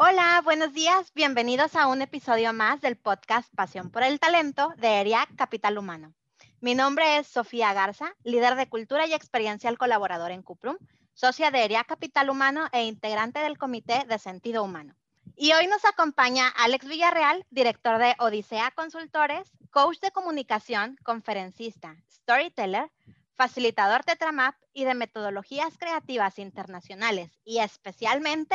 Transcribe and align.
Hola, 0.00 0.40
buenos 0.44 0.72
días. 0.74 1.12
Bienvenidos 1.12 1.74
a 1.74 1.88
un 1.88 2.02
episodio 2.02 2.52
más 2.52 2.80
del 2.80 2.96
podcast 2.96 3.52
Pasión 3.56 3.90
por 3.90 4.04
el 4.04 4.20
Talento 4.20 4.72
de 4.76 5.00
ERIAC 5.00 5.34
Capital 5.34 5.76
Humano. 5.76 6.14
Mi 6.60 6.76
nombre 6.76 7.16
es 7.16 7.26
Sofía 7.26 7.72
Garza, 7.72 8.14
líder 8.22 8.54
de 8.54 8.68
cultura 8.68 9.08
y 9.08 9.12
experiencial 9.12 9.76
colaborador 9.76 10.30
en 10.30 10.44
Cuprum, 10.44 10.76
socia 11.14 11.50
de 11.50 11.64
ERIAC 11.64 11.88
Capital 11.88 12.30
Humano 12.30 12.68
e 12.70 12.84
integrante 12.84 13.40
del 13.40 13.58
Comité 13.58 14.04
de 14.08 14.20
Sentido 14.20 14.62
Humano. 14.62 14.94
Y 15.34 15.52
hoy 15.54 15.66
nos 15.66 15.84
acompaña 15.84 16.46
Alex 16.46 16.86
Villarreal, 16.86 17.44
director 17.50 17.98
de 17.98 18.14
Odisea 18.20 18.70
Consultores, 18.70 19.50
coach 19.72 19.98
de 19.98 20.12
comunicación, 20.12 20.96
conferencista, 21.02 21.96
storyteller, 22.08 22.88
facilitador 23.34 24.04
Tetramap 24.04 24.54
y 24.72 24.84
de 24.84 24.94
metodologías 24.94 25.76
creativas 25.76 26.38
internacionales 26.38 27.32
y 27.44 27.58
especialmente 27.58 28.54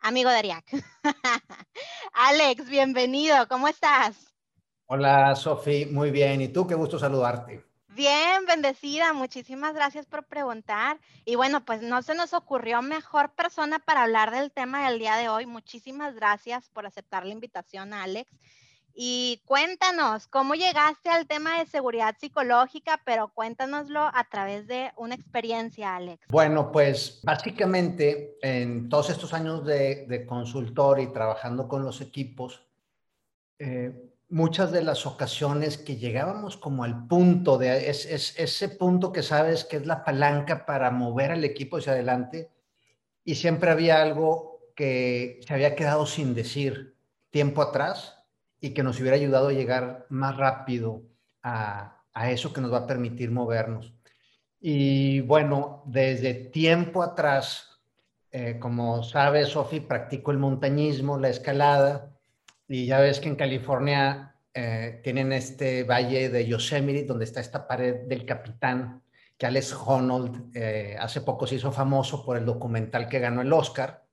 amigo 0.00 0.30
de 0.30 0.36
Ariac. 0.36 0.64
Alex, 2.12 2.68
bienvenido, 2.68 3.48
¿cómo 3.48 3.68
estás? 3.68 4.34
Hola, 4.86 5.36
Sofi, 5.36 5.86
muy 5.86 6.10
bien. 6.10 6.40
¿Y 6.40 6.48
tú? 6.48 6.66
Qué 6.66 6.74
gusto 6.74 6.98
saludarte. 6.98 7.64
Bien, 7.88 8.44
bendecida. 8.46 9.12
Muchísimas 9.12 9.74
gracias 9.74 10.06
por 10.06 10.24
preguntar. 10.24 10.98
Y 11.24 11.34
bueno, 11.34 11.64
pues 11.64 11.82
no 11.82 12.02
se 12.02 12.14
nos 12.14 12.34
ocurrió 12.34 12.82
mejor 12.82 13.32
persona 13.34 13.78
para 13.78 14.02
hablar 14.02 14.30
del 14.30 14.50
tema 14.50 14.88
del 14.88 14.98
día 14.98 15.16
de 15.16 15.28
hoy. 15.28 15.46
Muchísimas 15.46 16.14
gracias 16.14 16.68
por 16.70 16.86
aceptar 16.86 17.26
la 17.26 17.32
invitación, 17.32 17.92
Alex. 17.92 18.30
Y 18.94 19.42
cuéntanos, 19.46 20.26
¿cómo 20.26 20.54
llegaste 20.54 21.10
al 21.10 21.26
tema 21.26 21.58
de 21.58 21.66
seguridad 21.66 22.16
psicológica? 22.18 23.00
Pero 23.04 23.28
cuéntanoslo 23.28 24.00
a 24.00 24.26
través 24.30 24.66
de 24.66 24.92
una 24.96 25.14
experiencia, 25.14 25.96
Alex. 25.96 26.26
Bueno, 26.28 26.70
pues 26.72 27.20
básicamente 27.22 28.36
en 28.42 28.88
todos 28.88 29.10
estos 29.10 29.32
años 29.32 29.64
de, 29.64 30.24
consultor 30.28 31.00
y 31.00 31.12
trabajando 31.12 31.68
con 31.68 31.84
los 31.84 32.00
equipos, 32.00 32.62
eh, 33.58 34.10
muchas 34.30 34.70
de 34.70 34.82
las 34.82 35.06
ocasiones 35.06 35.76
que 35.76 35.96
llegábamos 35.96 36.56
como 36.56 36.84
al 36.84 37.06
punto 37.06 37.58
de 37.58 37.90
es, 37.90 38.06
ese 38.06 38.68
punto 38.68 39.12
que 39.12 39.22
sabes 39.22 39.64
que 39.64 39.76
es 39.76 39.86
la 39.86 40.04
palanca 40.04 40.66
para 40.66 40.90
mover 40.90 41.32
al 41.32 41.44
equipo 41.44 41.76
hacia 41.76 41.92
adelante 41.92 42.50
y 43.24 43.34
siempre 43.34 43.70
había 43.70 44.00
algo 44.00 44.70
que 44.76 45.40
se 45.46 45.52
había 45.52 45.74
quedado 45.74 46.06
sin 46.06 46.34
decir 46.34 46.96
tiempo 47.30 47.60
atrás 47.60 48.19
y 48.60 48.74
que 48.74 48.82
nos 48.82 49.00
hubiera 49.00 49.16
ayudado 49.16 49.48
a 49.48 49.52
llegar 49.52 50.06
más 50.10 50.36
rápido 50.36 51.02
a, 51.42 51.96
eso 52.28 52.52
que 52.52 52.60
nos 52.60 52.72
va 52.72 52.78
a 52.78 52.86
permitir 52.86 53.30
movernos. 53.30 53.94
Y 54.60 55.20
bueno, 55.20 55.82
desde 55.86 56.34
tiempo 56.34 57.02
atrás, 57.02 57.80
eh, 58.30 58.58
como 58.60 59.02
sabes, 59.02 59.48
Sofi, 59.48 59.80
practico 59.80 60.30
el 60.30 60.38
montañismo, 60.38 61.18
la 61.18 61.30
escalada, 61.30 62.14
y 62.68 62.86
ya 62.86 63.00
ves 63.00 63.20
que 63.20 63.28
en 63.28 63.36
California 63.36 64.36
eh, 64.52 65.00
tienen 65.02 65.32
este 65.32 65.84
valle 65.84 66.28
de 66.28 66.46
Yosemite, 66.46 67.04
donde 67.06 67.24
está 67.24 67.40
esta 67.40 67.66
pared 67.66 68.06
del 68.06 68.26
capitán, 68.26 69.02
que 69.38 69.46
Alex 69.46 69.72
Honnold 69.72 70.54
eh, 70.54 70.96
hace 71.00 71.22
poco 71.22 71.46
se 71.46 71.54
hizo 71.54 71.72
famoso 71.72 72.24
por 72.24 72.36
el 72.36 72.44
documental 72.44 73.08
que 73.08 73.18
ganó 73.18 73.40
el 73.40 73.52
Oscar. 73.52 74.04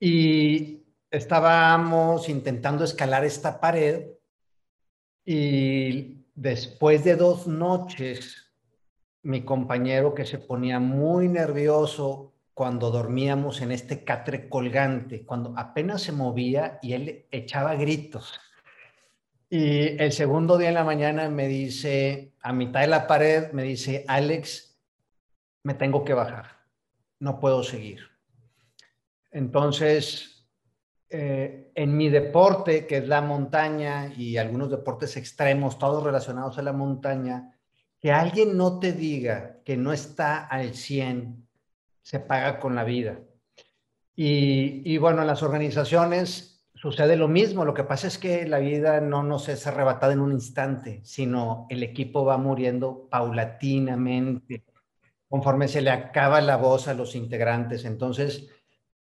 Y 0.00 0.81
estábamos 1.12 2.30
intentando 2.30 2.84
escalar 2.84 3.24
esta 3.24 3.60
pared 3.60 4.06
y 5.24 6.24
después 6.34 7.04
de 7.04 7.16
dos 7.16 7.46
noches, 7.46 8.50
mi 9.22 9.44
compañero 9.44 10.14
que 10.14 10.24
se 10.24 10.38
ponía 10.38 10.80
muy 10.80 11.28
nervioso 11.28 12.32
cuando 12.54 12.90
dormíamos 12.90 13.60
en 13.60 13.72
este 13.72 14.04
catre 14.04 14.48
colgante, 14.48 15.24
cuando 15.24 15.54
apenas 15.56 16.00
se 16.02 16.12
movía 16.12 16.78
y 16.82 16.94
él 16.94 17.26
echaba 17.30 17.74
gritos. 17.74 18.40
Y 19.50 20.02
el 20.02 20.12
segundo 20.12 20.56
día 20.56 20.68
en 20.68 20.74
la 20.74 20.84
mañana 20.84 21.28
me 21.28 21.46
dice, 21.46 22.32
a 22.40 22.54
mitad 22.54 22.80
de 22.80 22.86
la 22.86 23.06
pared, 23.06 23.52
me 23.52 23.62
dice, 23.62 24.06
Alex, 24.08 24.78
me 25.62 25.74
tengo 25.74 26.04
que 26.04 26.14
bajar, 26.14 26.56
no 27.20 27.38
puedo 27.38 27.62
seguir. 27.62 28.00
Entonces 29.30 30.41
eh, 31.12 31.70
en 31.74 31.96
mi 31.96 32.08
deporte, 32.08 32.86
que 32.86 32.96
es 32.98 33.08
la 33.08 33.20
montaña 33.20 34.12
y 34.16 34.38
algunos 34.38 34.70
deportes 34.70 35.16
extremos, 35.16 35.78
todos 35.78 36.02
relacionados 36.02 36.58
a 36.58 36.62
la 36.62 36.72
montaña, 36.72 37.56
que 38.00 38.10
alguien 38.10 38.56
no 38.56 38.78
te 38.78 38.92
diga 38.92 39.58
que 39.64 39.76
no 39.76 39.92
está 39.92 40.46
al 40.46 40.74
100, 40.74 41.46
se 42.00 42.20
paga 42.20 42.58
con 42.58 42.74
la 42.74 42.84
vida. 42.84 43.20
Y, 44.16 44.82
y 44.90 44.98
bueno, 44.98 45.20
en 45.20 45.26
las 45.28 45.42
organizaciones 45.42 46.52
sucede 46.74 47.16
lo 47.16 47.28
mismo. 47.28 47.64
Lo 47.64 47.74
que 47.74 47.84
pasa 47.84 48.08
es 48.08 48.18
que 48.18 48.46
la 48.46 48.58
vida 48.58 49.00
no 49.00 49.22
nos 49.22 49.48
es 49.48 49.66
arrebatada 49.66 50.14
en 50.14 50.20
un 50.20 50.32
instante, 50.32 51.00
sino 51.04 51.66
el 51.70 51.82
equipo 51.82 52.24
va 52.24 52.38
muriendo 52.38 53.06
paulatinamente, 53.08 54.64
conforme 55.28 55.68
se 55.68 55.80
le 55.80 55.90
acaba 55.90 56.40
la 56.40 56.56
voz 56.56 56.88
a 56.88 56.94
los 56.94 57.14
integrantes. 57.14 57.84
Entonces, 57.84 58.48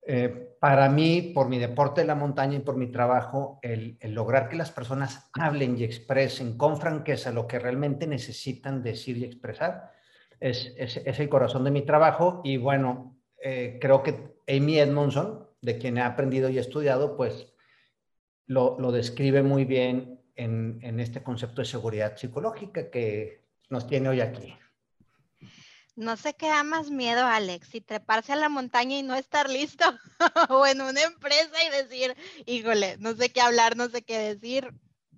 eh, 0.09 0.55
para 0.61 0.89
mí, 0.89 1.33
por 1.35 1.49
mi 1.49 1.59
deporte 1.59 1.99
de 1.99 2.07
la 2.07 2.15
montaña 2.15 2.55
y 2.55 2.61
por 2.61 2.77
mi 2.77 2.87
trabajo, 2.87 3.59
el, 3.61 3.97
lograr 4.01 4.47
que 4.47 4.55
las 4.55 4.71
personas 4.71 5.29
hablen 5.33 5.77
y 5.77 5.83
expresen 5.83 6.57
con 6.57 6.77
franqueza 6.77 7.33
lo 7.33 7.45
que 7.45 7.59
realmente 7.59 8.07
necesitan 8.07 8.81
decir 8.81 9.17
y 9.17 9.25
expresar 9.25 9.91
es, 10.39 10.73
el 10.77 11.29
corazón 11.29 11.65
de 11.65 11.71
mi 11.71 11.81
trabajo. 11.81 12.41
Y 12.45 12.55
bueno, 12.55 13.19
eh, 13.43 13.77
creo 13.81 14.01
que 14.01 14.37
Amy 14.47 14.79
Edmondson, 14.79 15.45
de 15.61 15.77
quien 15.77 15.97
he 15.97 16.01
aprendido 16.01 16.49
y 16.49 16.57
estudiado, 16.57 17.17
pues 17.17 17.53
lo, 18.45 18.77
describe 18.93 19.43
muy 19.43 19.65
bien 19.65 20.21
en, 20.35 20.79
en 20.83 21.01
este 21.01 21.21
concepto 21.21 21.61
de 21.61 21.65
seguridad 21.65 22.15
psicológica 22.15 22.89
que 22.89 23.43
nos 23.69 23.87
tiene 23.87 24.07
hoy 24.07 24.21
aquí. 24.21 24.55
No 25.97 26.15
sé 26.15 26.35
qué 26.35 26.47
da 26.47 26.61
más 26.61 26.91
miedo, 26.91 27.25
Alex, 27.25 27.69
si 27.69 27.81
treparse 27.81 28.31
a 28.31 28.35
la 28.35 28.49
montaña 28.49 28.99
y 28.99 29.01
no 29.01 29.15
estar 29.15 29.49
listo, 29.49 29.83
o 30.49 30.67
en 30.67 30.79
una 30.79 31.01
empresa 31.01 31.55
y 31.65 31.83
decir, 31.83 32.15
híjole, 32.45 32.97
no 32.99 33.15
sé 33.15 33.29
qué 33.29 33.41
hablar, 33.41 33.75
no 33.75 33.89
sé 33.89 34.03
qué 34.03 34.19
decir, 34.19 34.71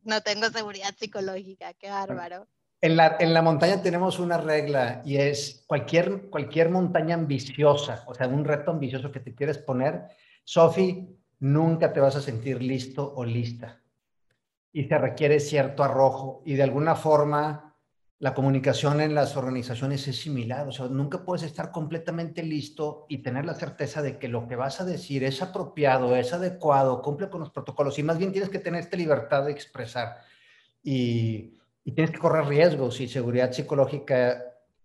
no 0.05 0.21
tengo 0.21 0.47
seguridad 0.47 0.95
psicológica, 0.97 1.73
qué 1.73 1.89
bárbaro. 1.89 2.47
En 2.79 2.95
la, 2.95 3.17
en 3.19 3.33
la 3.33 3.41
montaña 3.41 3.81
tenemos 3.81 4.19
una 4.19 4.37
regla 4.37 5.01
y 5.03 5.17
es 5.17 5.65
cualquier, 5.67 6.29
cualquier 6.29 6.69
montaña 6.69 7.15
ambiciosa, 7.15 8.05
o 8.07 8.13
sea, 8.13 8.29
un 8.29 8.45
reto 8.45 8.71
ambicioso 8.71 9.11
que 9.11 9.19
te 9.19 9.35
quieres 9.35 9.57
poner, 9.57 10.03
Sofi, 10.45 11.09
nunca 11.39 11.91
te 11.91 11.99
vas 11.99 12.15
a 12.15 12.21
sentir 12.21 12.63
listo 12.63 13.13
o 13.17 13.25
lista. 13.25 13.81
Y 14.71 14.85
se 14.85 14.97
requiere 14.97 15.41
cierto 15.41 15.83
arrojo 15.83 16.41
y 16.45 16.53
de 16.53 16.63
alguna 16.63 16.95
forma 16.95 17.68
la 18.19 18.33
comunicación 18.33 18.99
en 18.99 19.15
las 19.15 19.37
organizaciones 19.37 20.05
es 20.09 20.19
similar, 20.19 20.67
o 20.67 20.73
sea, 20.73 20.87
nunca 20.87 21.23
puedes 21.23 21.43
estar 21.43 21.71
completamente 21.71 22.43
listo 22.43 23.05
y 23.07 23.19
tener 23.19 23.45
la 23.45 23.55
certeza 23.55 24.01
de 24.01 24.19
que 24.19 24.27
lo 24.27 24.45
que 24.45 24.57
vas 24.57 24.81
a 24.81 24.85
decir 24.85 25.23
es 25.23 25.41
apropiado, 25.41 26.13
es 26.17 26.33
adecuado, 26.33 27.01
cumple 27.01 27.29
con 27.29 27.39
los 27.39 27.49
protocolos 27.49 27.97
y 27.97 28.03
más 28.03 28.17
bien 28.17 28.33
tienes 28.33 28.49
que 28.49 28.59
tener 28.59 28.81
esta 28.81 28.97
libertad 28.97 29.45
de 29.45 29.53
expresar 29.53 30.17
y, 30.83 31.55
tienes 31.95 32.11
que 32.11 32.19
correr 32.19 32.45
riesgos 32.45 33.01
y 33.01 33.07
seguridad 33.07 33.51
psicológica, 33.51 34.43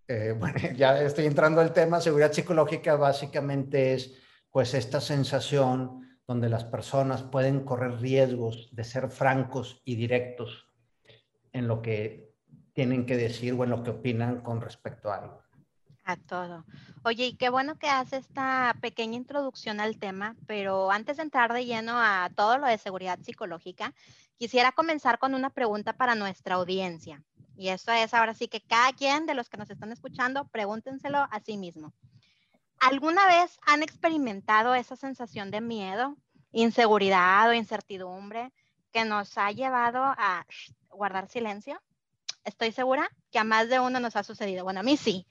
eh, 0.08 0.34
bueno, 0.38 0.58
ya 0.75 1.02
estoy 1.02 1.26
entrando 1.26 1.60
al 1.60 1.72
tema, 1.72 2.00
seguridad 2.00 2.32
psicológica 2.32 2.96
básicamente 2.96 3.94
es 3.94 4.14
pues 4.50 4.72
esta 4.72 5.00
sensación 5.00 6.19
donde 6.26 6.48
las 6.48 6.64
personas 6.64 7.22
pueden 7.25 7.64
correr 7.64 8.00
riesgos 8.00 8.70
de 8.72 8.84
ser 8.84 9.10
francos 9.10 9.82
y 9.84 9.96
directos 9.96 10.66
en 11.52 11.69
lo 11.69 11.82
que 11.82 12.33
tienen 12.74 13.06
que 13.06 13.16
decir 13.16 13.54
o 13.54 13.64
en 13.64 13.70
lo 13.70 13.82
que 13.82 13.90
opinan 13.90 14.42
con 14.42 14.60
respecto 14.60 15.10
a 15.10 15.16
algo. 15.16 15.42
A 16.04 16.16
todo. 16.16 16.66
Oye, 17.02 17.26
y 17.26 17.36
qué 17.36 17.48
bueno 17.48 17.78
que 17.78 17.88
hace 17.88 18.18
esta 18.18 18.76
pequeña 18.82 19.16
introducción 19.16 19.80
al 19.80 19.98
tema, 19.98 20.36
pero 20.46 20.90
antes 20.90 21.16
de 21.16 21.22
entrar 21.22 21.54
de 21.54 21.64
lleno 21.64 21.94
a 21.96 22.28
todo 22.36 22.58
lo 22.58 22.66
de 22.66 22.76
seguridad 22.76 23.18
psicológica, 23.20 23.94
quisiera 24.36 24.72
comenzar 24.72 25.18
con 25.18 25.34
una 25.34 25.48
pregunta 25.48 25.94
para 25.94 26.14
nuestra 26.14 26.56
audiencia. 26.56 27.22
Y 27.56 27.68
eso 27.68 27.90
es 27.92 28.12
ahora 28.12 28.34
sí 28.34 28.48
que 28.48 28.60
cada 28.60 28.92
quien 28.92 29.24
de 29.24 29.34
los 29.34 29.48
que 29.48 29.56
nos 29.56 29.70
están 29.70 29.92
escuchando, 29.92 30.46
pregúntenselo 30.48 31.18
a 31.18 31.40
sí 31.40 31.56
mismo. 31.56 31.94
¿Alguna 32.80 33.26
vez 33.26 33.58
han 33.64 33.82
experimentado 33.82 34.74
esa 34.74 34.96
sensación 34.96 35.50
de 35.50 35.62
miedo 35.62 36.18
inseguridad 36.54 37.48
o 37.48 37.52
incertidumbre 37.52 38.52
que 38.92 39.04
nos 39.04 39.36
ha 39.36 39.50
llevado 39.50 40.00
a 40.02 40.46
guardar 40.88 41.28
silencio. 41.28 41.82
Estoy 42.44 42.73
segura 42.73 43.08
que 43.31 43.38
a 43.38 43.44
más 43.44 43.69
de 43.69 43.81
uno 43.81 44.00
nos 44.00 44.17
ha 44.17 44.23
sucedido. 44.23 44.64
Bueno, 44.64 44.81
a 44.81 44.82
mí 44.82 44.96
sí. 44.96 45.26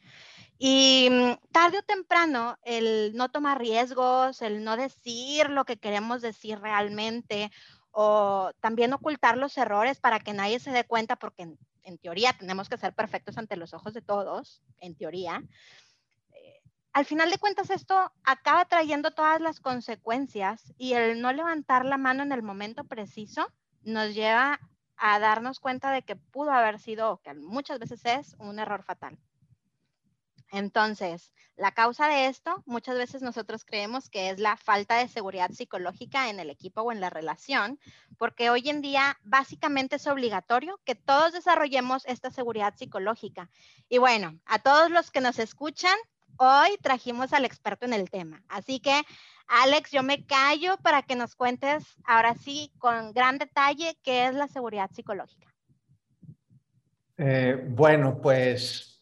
Y 0.57 1.09
mm, 1.11 1.51
tarde 1.51 1.79
o 1.79 1.83
temprano, 1.83 2.57
el 2.63 3.13
no 3.15 3.29
tomar 3.29 3.59
riesgos, 3.59 4.41
el 4.41 4.63
no 4.63 4.77
decir 4.77 5.49
lo 5.49 5.65
que 5.65 5.77
queremos 5.77 6.21
decir 6.21 6.59
realmente, 6.59 7.51
o 7.91 8.51
también 8.59 8.93
ocultar 8.93 9.37
los 9.37 9.57
errores 9.57 9.99
para 9.99 10.19
que 10.19 10.33
nadie 10.33 10.59
se 10.59 10.71
dé 10.71 10.83
cuenta, 10.83 11.15
porque 11.15 11.55
en, 11.83 11.97
teoría 11.99 12.33
tenemos 12.33 12.69
que 12.69 12.77
ser 12.77 12.93
perfectos 12.93 13.37
ante 13.37 13.57
los 13.57 13.73
ojos 13.73 13.93
de 13.93 14.01
todos, 14.01 14.63
en 14.79 14.95
teoría. 14.95 15.43
Eh, 16.31 16.61
al 16.93 17.05
final 17.05 17.29
de 17.29 17.37
cuentas, 17.37 17.69
esto 17.69 18.11
acaba 18.23 18.65
trayendo 18.65 19.11
todas 19.11 19.41
las 19.41 19.59
consecuencias 19.59 20.73
y 20.77 20.93
el 20.93 21.21
no 21.21 21.33
levantar 21.33 21.85
la 21.85 21.97
mano 21.97 22.23
en 22.23 22.31
el 22.31 22.41
momento 22.41 22.83
preciso 22.83 23.47
nos 23.83 24.15
lleva 24.15 24.59
a 24.97 25.19
darnos 25.19 25.59
cuenta 25.59 25.91
de 25.91 26.03
que 26.03 26.15
pudo 26.15 26.51
haber 26.51 26.79
sido, 26.79 27.21
que 27.23 27.33
muchas 27.33 27.79
veces 27.79 28.01
es, 28.05 28.35
un 28.39 28.59
error 28.59 28.83
fatal. 28.83 29.17
Entonces, 30.53 31.31
la 31.55 31.71
causa 31.71 32.07
de 32.07 32.27
esto, 32.27 32.61
muchas 32.67 32.95
veces 32.95 33.23
nosotros 33.23 33.65
creemos 33.65 34.09
que 34.09 34.29
es 34.29 34.39
la 34.39 34.55
falta 34.55 34.97
de 34.97 35.07
seguridad 35.07 35.49
psicológica 35.51 36.29
en 36.29 36.39
el 36.39 36.51
equipo 36.51 36.81
o 36.81 36.91
en 36.91 37.01
la 37.01 37.09
relación, 37.09 37.79
porque 38.19 38.51
hoy 38.51 38.69
en 38.69 38.81
día 38.81 39.17
básicamente 39.23 39.95
es 39.95 40.05
obligatorio 40.05 40.79
que 40.85 40.93
todos 40.93 41.33
desarrollemos 41.33 42.05
esta 42.05 42.29
seguridad 42.29 42.75
psicológica. 42.75 43.49
Y 43.89 43.97
bueno, 43.97 44.39
a 44.45 44.59
todos 44.59 44.91
los 44.91 45.09
que 45.09 45.21
nos 45.21 45.39
escuchan, 45.39 45.97
hoy 46.37 46.77
trajimos 46.81 47.33
al 47.33 47.45
experto 47.45 47.85
en 47.85 47.93
el 47.93 48.09
tema. 48.11 48.43
Así 48.47 48.79
que, 48.79 49.01
Alex, 49.47 49.91
yo 49.91 50.03
me 50.03 50.25
callo 50.25 50.77
para 50.77 51.01
que 51.01 51.15
nos 51.15 51.35
cuentes 51.35 51.83
ahora 52.05 52.35
sí 52.35 52.71
con 52.77 53.13
gran 53.13 53.37
detalle 53.37 53.97
qué 54.03 54.27
es 54.27 54.33
la 54.33 54.47
seguridad 54.47 54.89
psicológica. 54.91 55.53
Eh, 57.17 57.63
bueno, 57.69 58.19
pues 58.19 58.93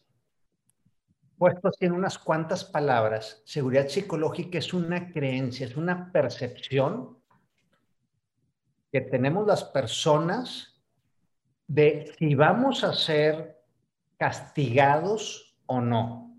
Puesto 1.42 1.66
así 1.66 1.86
en 1.86 1.92
unas 1.92 2.18
cuantas 2.20 2.64
palabras, 2.64 3.42
seguridad 3.44 3.88
psicológica 3.88 4.58
es 4.58 4.72
una 4.72 5.10
creencia, 5.10 5.66
es 5.66 5.76
una 5.76 6.12
percepción 6.12 7.18
que 8.92 9.00
tenemos 9.00 9.44
las 9.44 9.64
personas 9.64 10.80
de 11.66 12.14
si 12.16 12.36
vamos 12.36 12.84
a 12.84 12.94
ser 12.94 13.60
castigados 14.18 15.58
o 15.66 15.80
no, 15.80 16.32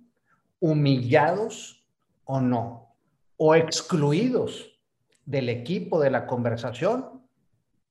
humillados 0.62 1.86
o 2.24 2.40
no, 2.40 2.93
o 3.38 3.56
excluidos 3.56 4.80
del 5.26 5.50
equipo 5.50 6.00
de 6.00 6.12
la 6.12 6.26
conversación 6.26 7.22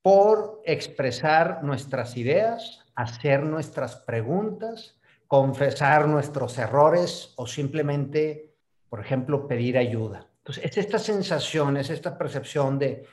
por 0.01 0.61
expresar 0.65 1.63
nuestras 1.63 2.17
ideas, 2.17 2.85
hacer 2.95 3.43
nuestras 3.43 3.95
preguntas, 3.95 4.99
confesar 5.27 6.07
nuestros 6.07 6.57
errores 6.57 7.33
o 7.37 7.47
simplemente, 7.47 8.53
por 8.89 8.99
ejemplo, 8.99 9.47
pedir 9.47 9.77
ayuda. 9.77 10.27
Entonces, 10.39 10.65
es 10.65 10.77
esta 10.77 10.99
sensación, 10.99 11.77
es 11.77 11.89
esta 11.89 12.17
percepción 12.17 12.77
de, 12.77 13.05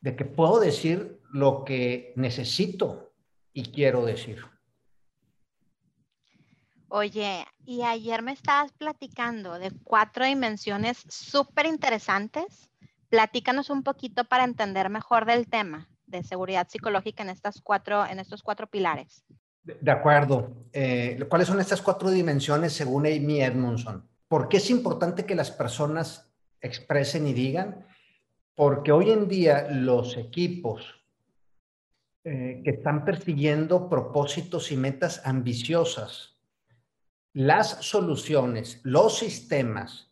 de 0.00 0.16
que 0.16 0.24
puedo 0.24 0.58
decir 0.58 1.20
lo 1.30 1.64
que 1.64 2.12
necesito 2.16 3.12
y 3.52 3.70
quiero 3.70 4.04
decir. 4.04 4.38
Oye, 6.90 7.46
y 7.66 7.82
ayer 7.82 8.22
me 8.22 8.32
estabas 8.32 8.72
platicando 8.72 9.58
de 9.58 9.72
cuatro 9.84 10.24
dimensiones 10.24 11.04
súper 11.08 11.66
interesantes. 11.66 12.70
Platícanos 13.10 13.68
un 13.68 13.82
poquito 13.82 14.24
para 14.24 14.44
entender 14.44 14.88
mejor 14.88 15.26
del 15.26 15.48
tema 15.48 15.88
de 16.06 16.22
seguridad 16.22 16.66
psicológica 16.68 17.22
en, 17.22 17.28
estas 17.28 17.60
cuatro, 17.60 18.06
en 18.06 18.18
estos 18.18 18.42
cuatro 18.42 18.66
pilares. 18.66 19.22
De 19.62 19.90
acuerdo. 19.90 20.64
Eh, 20.72 21.18
¿Cuáles 21.28 21.48
son 21.48 21.60
estas 21.60 21.82
cuatro 21.82 22.10
dimensiones 22.10 22.72
según 22.72 23.06
Amy 23.06 23.42
Edmondson? 23.42 24.08
¿Por 24.26 24.48
qué 24.48 24.56
es 24.56 24.70
importante 24.70 25.26
que 25.26 25.34
las 25.34 25.50
personas 25.50 26.32
expresen 26.60 27.26
y 27.26 27.34
digan? 27.34 27.86
Porque 28.54 28.92
hoy 28.92 29.10
en 29.10 29.28
día 29.28 29.68
los 29.70 30.16
equipos 30.16 30.98
eh, 32.24 32.62
que 32.64 32.70
están 32.70 33.04
persiguiendo 33.04 33.88
propósitos 33.88 34.72
y 34.72 34.76
metas 34.76 35.22
ambiciosas, 35.24 36.37
las 37.38 37.84
soluciones, 37.84 38.80
los 38.82 39.18
sistemas, 39.18 40.10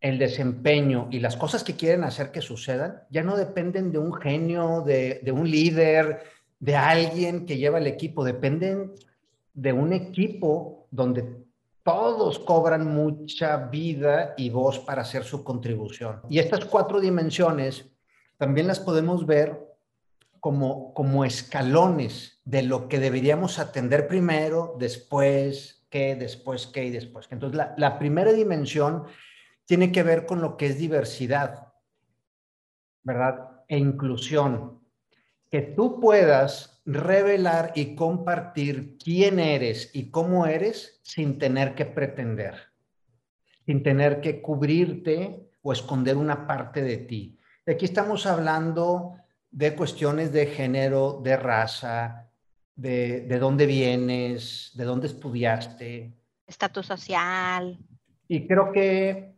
el 0.00 0.18
desempeño 0.18 1.06
y 1.12 1.20
las 1.20 1.36
cosas 1.36 1.62
que 1.62 1.76
quieren 1.76 2.02
hacer 2.02 2.32
que 2.32 2.40
sucedan 2.40 3.04
ya 3.08 3.22
no 3.22 3.36
dependen 3.36 3.92
de 3.92 3.98
un 3.98 4.12
genio, 4.12 4.80
de, 4.80 5.32
un 5.32 5.48
líder, 5.48 6.24
de 6.58 6.74
alguien 6.74 7.46
que 7.46 7.56
lleva 7.56 7.78
el 7.78 7.86
equipo, 7.86 8.24
dependen 8.24 8.94
de 9.54 9.72
un 9.72 9.92
equipo 9.92 10.88
donde 10.90 11.36
todos 11.84 12.40
cobran 12.40 12.92
mucha 12.92 13.56
vida 13.68 14.34
y 14.36 14.50
voz 14.50 14.80
para 14.80 15.02
hacer 15.02 15.22
su 15.22 15.44
contribución. 15.44 16.20
Y 16.28 16.40
estas 16.40 16.64
cuatro 16.64 16.98
dimensiones 16.98 17.86
también 18.38 18.66
las 18.66 18.80
podemos 18.80 19.24
ver 19.24 19.56
como, 20.40 20.92
como 20.94 21.24
escalones 21.24 22.40
de 22.44 22.64
lo 22.64 22.88
que 22.88 22.98
deberíamos 22.98 23.60
atender 23.60 24.08
primero, 24.08 24.74
después 24.80 25.75
qué, 25.88 26.16
después 26.16 26.66
qué 26.66 26.84
y 26.84 26.90
después 26.90 27.28
qué. 27.28 27.34
Entonces, 27.34 27.56
la, 27.56 27.74
la 27.76 27.98
primera 27.98 28.32
dimensión 28.32 29.04
tiene 29.64 29.92
que 29.92 30.02
ver 30.02 30.26
con 30.26 30.40
lo 30.40 30.56
que 30.56 30.66
es 30.66 30.78
diversidad, 30.78 31.72
¿verdad? 33.02 33.62
E 33.68 33.78
inclusión 33.78 34.80
que 35.50 35.62
tú 35.62 36.00
puedas 36.00 36.82
revelar 36.84 37.72
y 37.74 37.94
compartir 37.94 38.96
quién 39.02 39.38
eres 39.40 39.90
y 39.92 40.10
cómo 40.10 40.46
eres 40.46 41.00
sin 41.02 41.38
tener 41.38 41.74
que 41.74 41.86
pretender, 41.86 42.54
sin 43.64 43.82
tener 43.82 44.20
que 44.20 44.40
cubrirte 44.40 45.50
o 45.62 45.72
esconder 45.72 46.16
una 46.16 46.46
parte 46.46 46.82
de 46.82 46.98
ti. 46.98 47.38
Aquí 47.66 47.84
estamos 47.84 48.26
hablando 48.26 49.16
de 49.50 49.74
cuestiones 49.74 50.32
de 50.32 50.46
género, 50.46 51.20
de 51.24 51.36
raza, 51.36 52.25
de, 52.76 53.22
de 53.22 53.38
dónde 53.38 53.66
vienes, 53.66 54.70
de 54.74 54.84
dónde 54.84 55.08
estudiaste. 55.08 56.14
Estatus 56.46 56.86
social. 56.86 57.78
Y 58.28 58.46
creo 58.46 58.70
que 58.72 59.36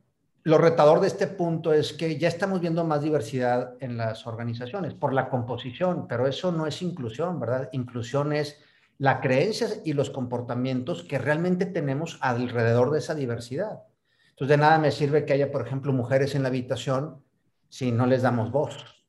lo 0.49 0.57
retador 0.57 1.01
de 1.01 1.09
este 1.09 1.27
punto 1.27 1.75
es 1.75 1.93
que 1.93 2.17
ya 2.17 2.29
estamos 2.29 2.63
viendo 2.63 2.83
más 2.83 3.03
diversidad 3.03 3.75
en 3.81 3.99
las 3.99 4.27
organizaciones 4.27 4.95
por 4.95 5.13
la 5.13 5.29
composición, 5.29 6.07
pero 6.09 6.27
eso 6.27 6.53
no 6.53 6.67
es 6.67 6.81
inclusión, 6.81 7.39
¿verdad? 7.39 7.69
Inclusión 7.73 8.33
es 8.33 8.59
la 8.97 9.21
creencia 9.21 9.69
y 9.85 9.93
los 9.93 10.09
comportamientos 10.09 11.03
que 11.03 11.19
realmente 11.19 11.67
tenemos 11.67 12.19
alrededor 12.23 12.91
de 12.91 13.01
esa 13.01 13.15
diversidad. 13.15 13.83
Entonces, 14.31 14.49
de 14.49 14.57
nada 14.57 14.79
me 14.79 14.91
sirve 14.91 15.27
que 15.27 15.35
haya, 15.35 15.53
por 15.53 15.67
ejemplo, 15.67 15.93
mujeres 15.93 16.35
en 16.35 16.43
la 16.43 16.49
habitación 16.49 17.23
si 17.69 17.93
no 17.93 18.07
les 18.07 18.23
damos 18.23 18.51
voz, 18.51 19.05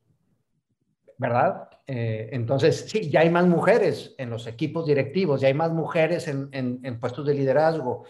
¿verdad? 1.16 1.69
Eh, 1.86 2.28
entonces, 2.32 2.86
sí, 2.88 3.10
ya 3.10 3.20
hay 3.20 3.30
más 3.30 3.46
mujeres 3.46 4.14
en 4.18 4.30
los 4.30 4.46
equipos 4.46 4.86
directivos, 4.86 5.40
ya 5.40 5.48
hay 5.48 5.54
más 5.54 5.72
mujeres 5.72 6.28
en, 6.28 6.48
en 6.52 7.00
puestos 7.00 7.26
de 7.26 7.34
liderazgo, 7.34 8.04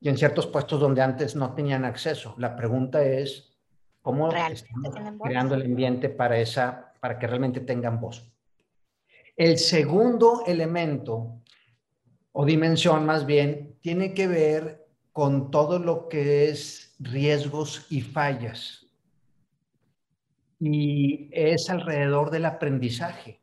y 0.00 0.08
en 0.08 0.16
ciertos 0.16 0.46
puestos 0.46 0.80
donde 0.80 1.02
antes 1.02 1.34
no 1.36 1.54
tenían 1.54 1.84
acceso. 1.84 2.34
La 2.38 2.54
pregunta 2.54 3.02
es, 3.02 3.56
¿cómo 4.02 4.30
estamos 4.30 4.94
creando 5.22 5.54
el 5.54 5.62
ambiente 5.62 6.08
para, 6.08 6.38
esa, 6.38 6.92
para 7.00 7.18
que 7.18 7.26
realmente 7.26 7.60
tengan 7.60 8.00
voz? 8.00 8.30
El 9.36 9.58
segundo 9.58 10.44
elemento, 10.46 11.42
o 12.32 12.44
dimensión 12.44 13.04
más 13.04 13.26
bien, 13.26 13.78
tiene 13.80 14.14
que 14.14 14.28
ver 14.28 14.86
con 15.12 15.50
todo 15.50 15.78
lo 15.78 16.08
que 16.08 16.50
es 16.50 16.94
riesgos 16.98 17.86
y 17.90 18.02
fallas. 18.02 18.85
Y 20.58 21.28
es 21.32 21.68
alrededor 21.70 22.30
del 22.30 22.46
aprendizaje. 22.46 23.40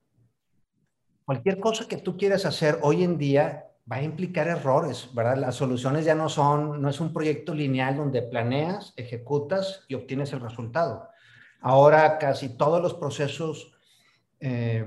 Cualquier 1.25 1.59
cosa 1.59 1.87
que 1.87 1.97
tú 1.97 2.17
quieras 2.17 2.45
hacer 2.45 2.79
hoy 2.81 3.03
en 3.03 3.17
día 3.17 3.67
va 3.89 3.97
a 3.97 4.03
implicar 4.03 4.47
errores, 4.47 5.09
¿verdad? 5.13 5.37
Las 5.37 5.55
soluciones 5.55 6.05
ya 6.05 6.15
no 6.15 6.29
son, 6.29 6.81
no 6.81 6.89
es 6.89 6.99
un 6.99 7.13
proyecto 7.13 7.53
lineal 7.53 7.97
donde 7.97 8.21
planeas, 8.21 8.93
ejecutas 8.97 9.85
y 9.87 9.95
obtienes 9.95 10.33
el 10.33 10.41
resultado. 10.41 11.09
Ahora 11.61 12.17
casi 12.17 12.57
todos 12.57 12.81
los 12.81 12.93
procesos 12.93 13.73
eh, 14.39 14.85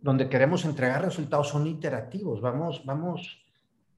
donde 0.00 0.28
queremos 0.28 0.64
entregar 0.64 1.02
resultados 1.02 1.48
son 1.48 1.66
iterativos, 1.66 2.42
vamos, 2.42 2.84
vamos 2.84 3.44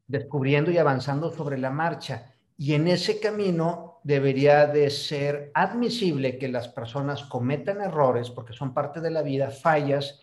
descubriendo 0.07 0.71
y 0.71 0.79
avanzando 0.79 1.33
sobre 1.33 1.59
la 1.59 1.71
marcha. 1.71 2.33
Y 2.57 2.75
en 2.75 2.87
ese 2.89 3.19
camino 3.19 3.96
debería 4.07 4.69
de 4.69 4.89
ser 4.89 5.51
admisible 5.53 6.39
que 6.39 6.47
las 6.47 6.69
personas 6.69 7.25
cometan 7.25 7.81
errores 7.81 8.31
porque 8.31 8.53
son 8.53 8.73
parte 8.73 9.01
de 9.01 9.11
la 9.11 9.21
vida, 9.21 9.51
fallas, 9.51 10.21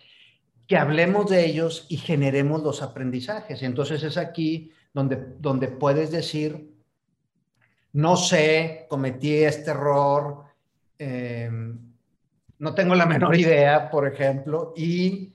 que 0.66 0.78
hablemos 0.78 1.30
de 1.30 1.46
ellos 1.46 1.86
y 1.90 1.98
generemos 1.98 2.64
los 2.64 2.82
aprendizajes. 2.82 3.62
Entonces 3.62 4.02
es 4.04 4.16
aquí 4.16 4.72
donde, 4.94 5.18
donde 5.38 5.68
puedes 5.68 6.12
decir, 6.12 6.74
no 7.92 8.16
sé, 8.16 8.86
cometí 8.88 9.34
este 9.44 9.72
error, 9.72 10.46
em, 10.98 11.78
no 12.60 12.74
tengo 12.74 12.96
la 12.96 13.06
menor 13.18 13.36
idea, 13.36 13.92
por 13.92 14.08
ejemplo, 14.08 14.74
y 14.78 15.34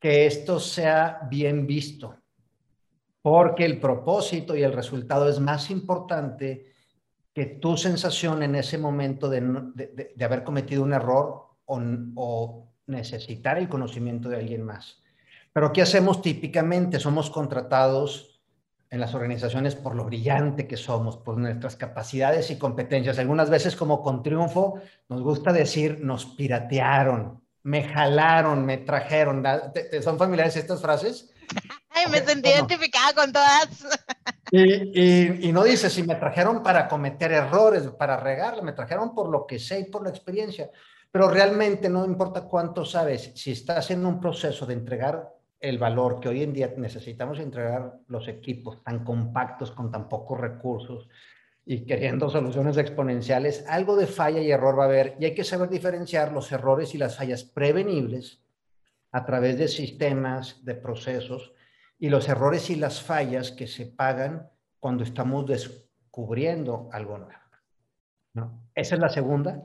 que 0.00 0.26
esto 0.26 0.58
sea 0.58 1.20
bien 1.30 1.68
visto, 1.68 2.16
porque 3.22 3.64
el 3.64 3.78
propósito 3.78 4.56
y 4.56 4.64
el 4.64 4.72
resultado 4.72 5.28
es 5.28 5.38
más 5.38 5.70
importante 5.70 6.70
que 7.34 7.46
tu 7.46 7.76
sensación 7.76 8.42
en 8.42 8.54
ese 8.54 8.78
momento 8.78 9.28
de, 9.28 10.14
haber 10.20 10.44
cometido 10.44 10.82
un 10.82 10.92
error 10.92 11.46
o, 11.64 11.80
o 12.16 12.72
necesitar 12.86 13.58
el 13.58 13.68
conocimiento 13.68 14.28
de 14.28 14.36
alguien 14.36 14.62
más. 14.62 15.00
Pero 15.52 15.72
¿qué 15.72 15.82
hacemos 15.82 16.22
típicamente? 16.22 17.00
Somos 17.00 17.30
contratados 17.30 18.30
en 18.90 19.00
las 19.00 19.14
organizaciones 19.14 19.76
por 19.76 19.94
lo 19.94 20.04
brillante 20.04 20.66
que 20.66 20.76
somos, 20.76 21.16
por 21.16 21.38
nuestras 21.38 21.76
capacidades 21.76 22.50
y 22.50 22.58
competencias. 22.58 23.18
Algunas 23.18 23.48
veces 23.48 23.76
como 23.76 24.02
con 24.02 24.22
triunfo 24.22 24.80
nos 25.08 25.22
gusta 25.22 25.52
decir, 25.52 26.00
nos 26.00 26.26
piratearon, 26.26 27.40
me 27.62 27.84
jalaron, 27.84 28.66
me 28.66 28.78
trajeron. 28.78 29.44
¿Te, 29.72 30.02
son 30.02 30.18
familiares 30.18 30.56
estas 30.56 30.80
frases? 30.80 31.30
Ay, 31.90 32.06
me 32.10 32.20
sentí 32.24 32.48
identificada 32.48 33.12
con 33.14 33.32
todas. 33.32 33.68
Y, 34.50 35.52
no 35.52 35.62
dice 35.62 35.88
si 35.88 36.02
me 36.02 36.16
trajeron 36.16 36.62
para 36.62 36.88
cometer 36.88 37.32
errores, 37.32 37.86
para 37.88 38.16
regarle, 38.16 38.62
me 38.62 38.72
trajeron 38.72 39.14
por 39.14 39.28
lo 39.28 39.46
que 39.46 39.58
sé 39.58 39.80
y 39.80 39.84
por 39.84 40.02
la 40.02 40.10
experiencia. 40.10 40.70
Pero 41.10 41.28
realmente 41.28 41.88
no 41.88 42.04
importa 42.04 42.42
cuánto 42.42 42.84
sabes, 42.84 43.32
si 43.34 43.52
estás 43.52 43.90
en 43.90 44.04
un 44.04 44.20
proceso 44.20 44.66
de 44.66 44.74
entregar 44.74 45.28
el 45.60 45.78
valor 45.78 46.20
que 46.20 46.28
hoy 46.28 46.42
en 46.42 46.52
día 46.52 46.72
necesitamos 46.76 47.38
entregar 47.38 47.98
los 48.08 48.28
equipos 48.28 48.82
tan 48.82 49.04
compactos 49.04 49.70
con 49.72 49.90
tan 49.90 50.08
pocos 50.08 50.40
recursos 50.40 51.08
y 51.66 51.84
queriendo 51.84 52.30
soluciones 52.30 52.76
exponenciales, 52.78 53.64
algo 53.68 53.94
de 53.96 54.06
falla 54.06 54.40
y 54.40 54.50
error 54.50 54.78
va 54.78 54.84
a 54.84 54.86
haber 54.86 55.16
y 55.20 55.26
hay 55.26 55.34
que 55.34 55.44
saber 55.44 55.68
diferenciar 55.68 56.32
los 56.32 56.50
errores 56.50 56.94
y 56.94 56.98
las 56.98 57.16
fallas 57.16 57.44
prevenibles 57.44 58.40
a 59.12 59.24
través 59.26 59.58
de 59.58 59.68
sistemas, 59.68 60.64
de 60.64 60.74
procesos 60.74 61.52
y 62.00 62.08
los 62.08 62.28
errores 62.28 62.70
y 62.70 62.76
las 62.76 63.02
fallas 63.02 63.52
que 63.52 63.68
se 63.68 63.86
pagan 63.86 64.50
cuando 64.80 65.04
estamos 65.04 65.46
descubriendo 65.46 66.88
algo 66.92 67.18
nuevo. 67.18 68.54
Esa 68.74 68.94
es 68.94 69.00
la 69.00 69.08
segunda. 69.10 69.62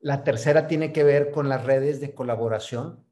La 0.00 0.24
tercera 0.24 0.66
tiene 0.66 0.92
que 0.92 1.04
ver 1.04 1.30
con 1.30 1.48
las 1.48 1.64
redes 1.64 2.00
de 2.00 2.14
colaboración 2.14 3.06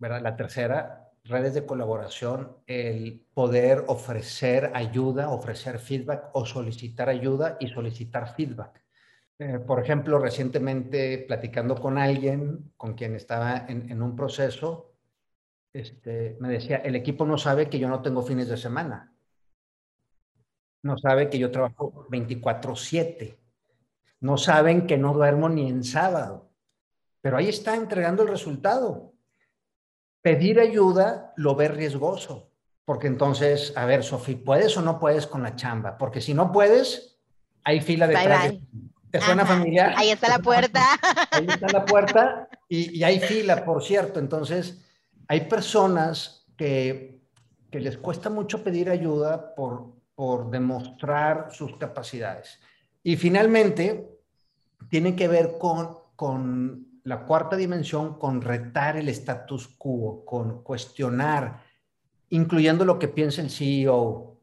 la 0.00 0.36
tercera, 0.36 1.12
redes 1.24 1.54
de 1.54 1.66
colaboración, 1.66 2.56
el 2.66 3.26
poder 3.34 3.84
ofrecer 3.88 4.70
ayuda, 4.74 5.28
ofrecer 5.30 5.78
feedback 5.78 6.30
o 6.32 6.46
solicitar 6.46 7.08
ayuda 7.08 7.56
y 7.60 7.68
solicitar 7.68 8.34
feedback. 8.34 8.82
Eh, 9.38 9.58
por 9.58 9.82
ejemplo, 9.82 10.18
recientemente 10.18 11.24
platicando 11.26 11.74
con 11.74 11.98
alguien 11.98 12.72
con 12.76 12.94
quien 12.94 13.14
estaba 13.14 13.66
en, 13.68 14.02
un 14.02 14.16
proceso, 14.16 14.89
este, 15.72 16.36
me 16.40 16.48
decía, 16.48 16.76
el 16.78 16.96
equipo 16.96 17.24
no 17.24 17.38
sabe 17.38 17.68
que 17.68 17.78
yo 17.78 17.88
no 17.88 18.02
tengo 18.02 18.22
fines 18.22 18.48
de 18.48 18.56
semana. 18.56 19.12
No 20.82 20.96
sabe 20.98 21.28
que 21.28 21.38
yo 21.38 21.50
trabajo 21.50 22.06
24/7. 22.10 23.38
No 24.20 24.36
saben 24.36 24.86
que 24.86 24.98
no 24.98 25.12
duermo 25.12 25.48
ni 25.48 25.68
en 25.68 25.84
sábado. 25.84 26.50
Pero 27.20 27.36
ahí 27.36 27.48
está 27.48 27.74
entregando 27.74 28.22
el 28.22 28.28
resultado 28.28 29.14
pedir 30.22 30.60
ayuda 30.60 31.32
lo 31.36 31.54
ve 31.54 31.68
riesgoso, 31.68 32.50
porque 32.84 33.06
entonces, 33.06 33.72
a 33.76 33.86
ver, 33.86 34.02
Sofi, 34.02 34.34
¿puedes 34.34 34.76
o 34.76 34.82
no 34.82 34.98
puedes 34.98 35.26
con 35.26 35.42
la 35.42 35.56
chamba? 35.56 35.96
Porque 35.96 36.20
si 36.20 36.34
no 36.34 36.52
puedes, 36.52 37.18
hay 37.64 37.80
fila 37.80 38.06
detrás. 38.06 38.50
Bye, 38.50 38.60
¿Te 39.10 39.20
suena 39.20 39.44
familiar? 39.44 39.94
Ahí 39.96 40.10
está 40.10 40.28
la 40.28 40.38
puerta. 40.38 40.84
Ahí 41.32 41.46
está 41.48 41.66
la 41.72 41.84
puerta 41.84 42.48
y, 42.68 43.02
hay 43.02 43.18
fila, 43.18 43.64
por 43.64 43.82
cierto. 43.82 44.20
Entonces, 44.20 44.80
hay 45.30 45.42
personas 45.42 46.44
que, 46.56 47.20
les 47.70 47.96
cuesta 47.98 48.28
mucho 48.28 48.64
pedir 48.64 48.90
ayuda 48.90 49.54
por, 49.54 49.92
por 50.16 50.50
demostrar 50.50 51.50
sus 51.52 51.76
capacidades. 51.76 52.58
Y 53.04 53.14
finalmente, 53.14 54.10
tiene 54.88 55.14
que 55.14 55.28
ver 55.28 55.56
con, 55.56 55.98
con 56.16 57.00
la 57.04 57.26
cuarta 57.26 57.54
dimensión 57.54 58.18
con 58.18 58.42
retar 58.42 58.96
el 58.96 59.08
status 59.10 59.68
quo, 59.68 60.24
con 60.24 60.64
cuestionar, 60.64 61.62
incluyendo 62.30 62.84
lo 62.84 62.98
que 62.98 63.06
piensa 63.06 63.40
el 63.40 63.50
CEO 63.50 64.36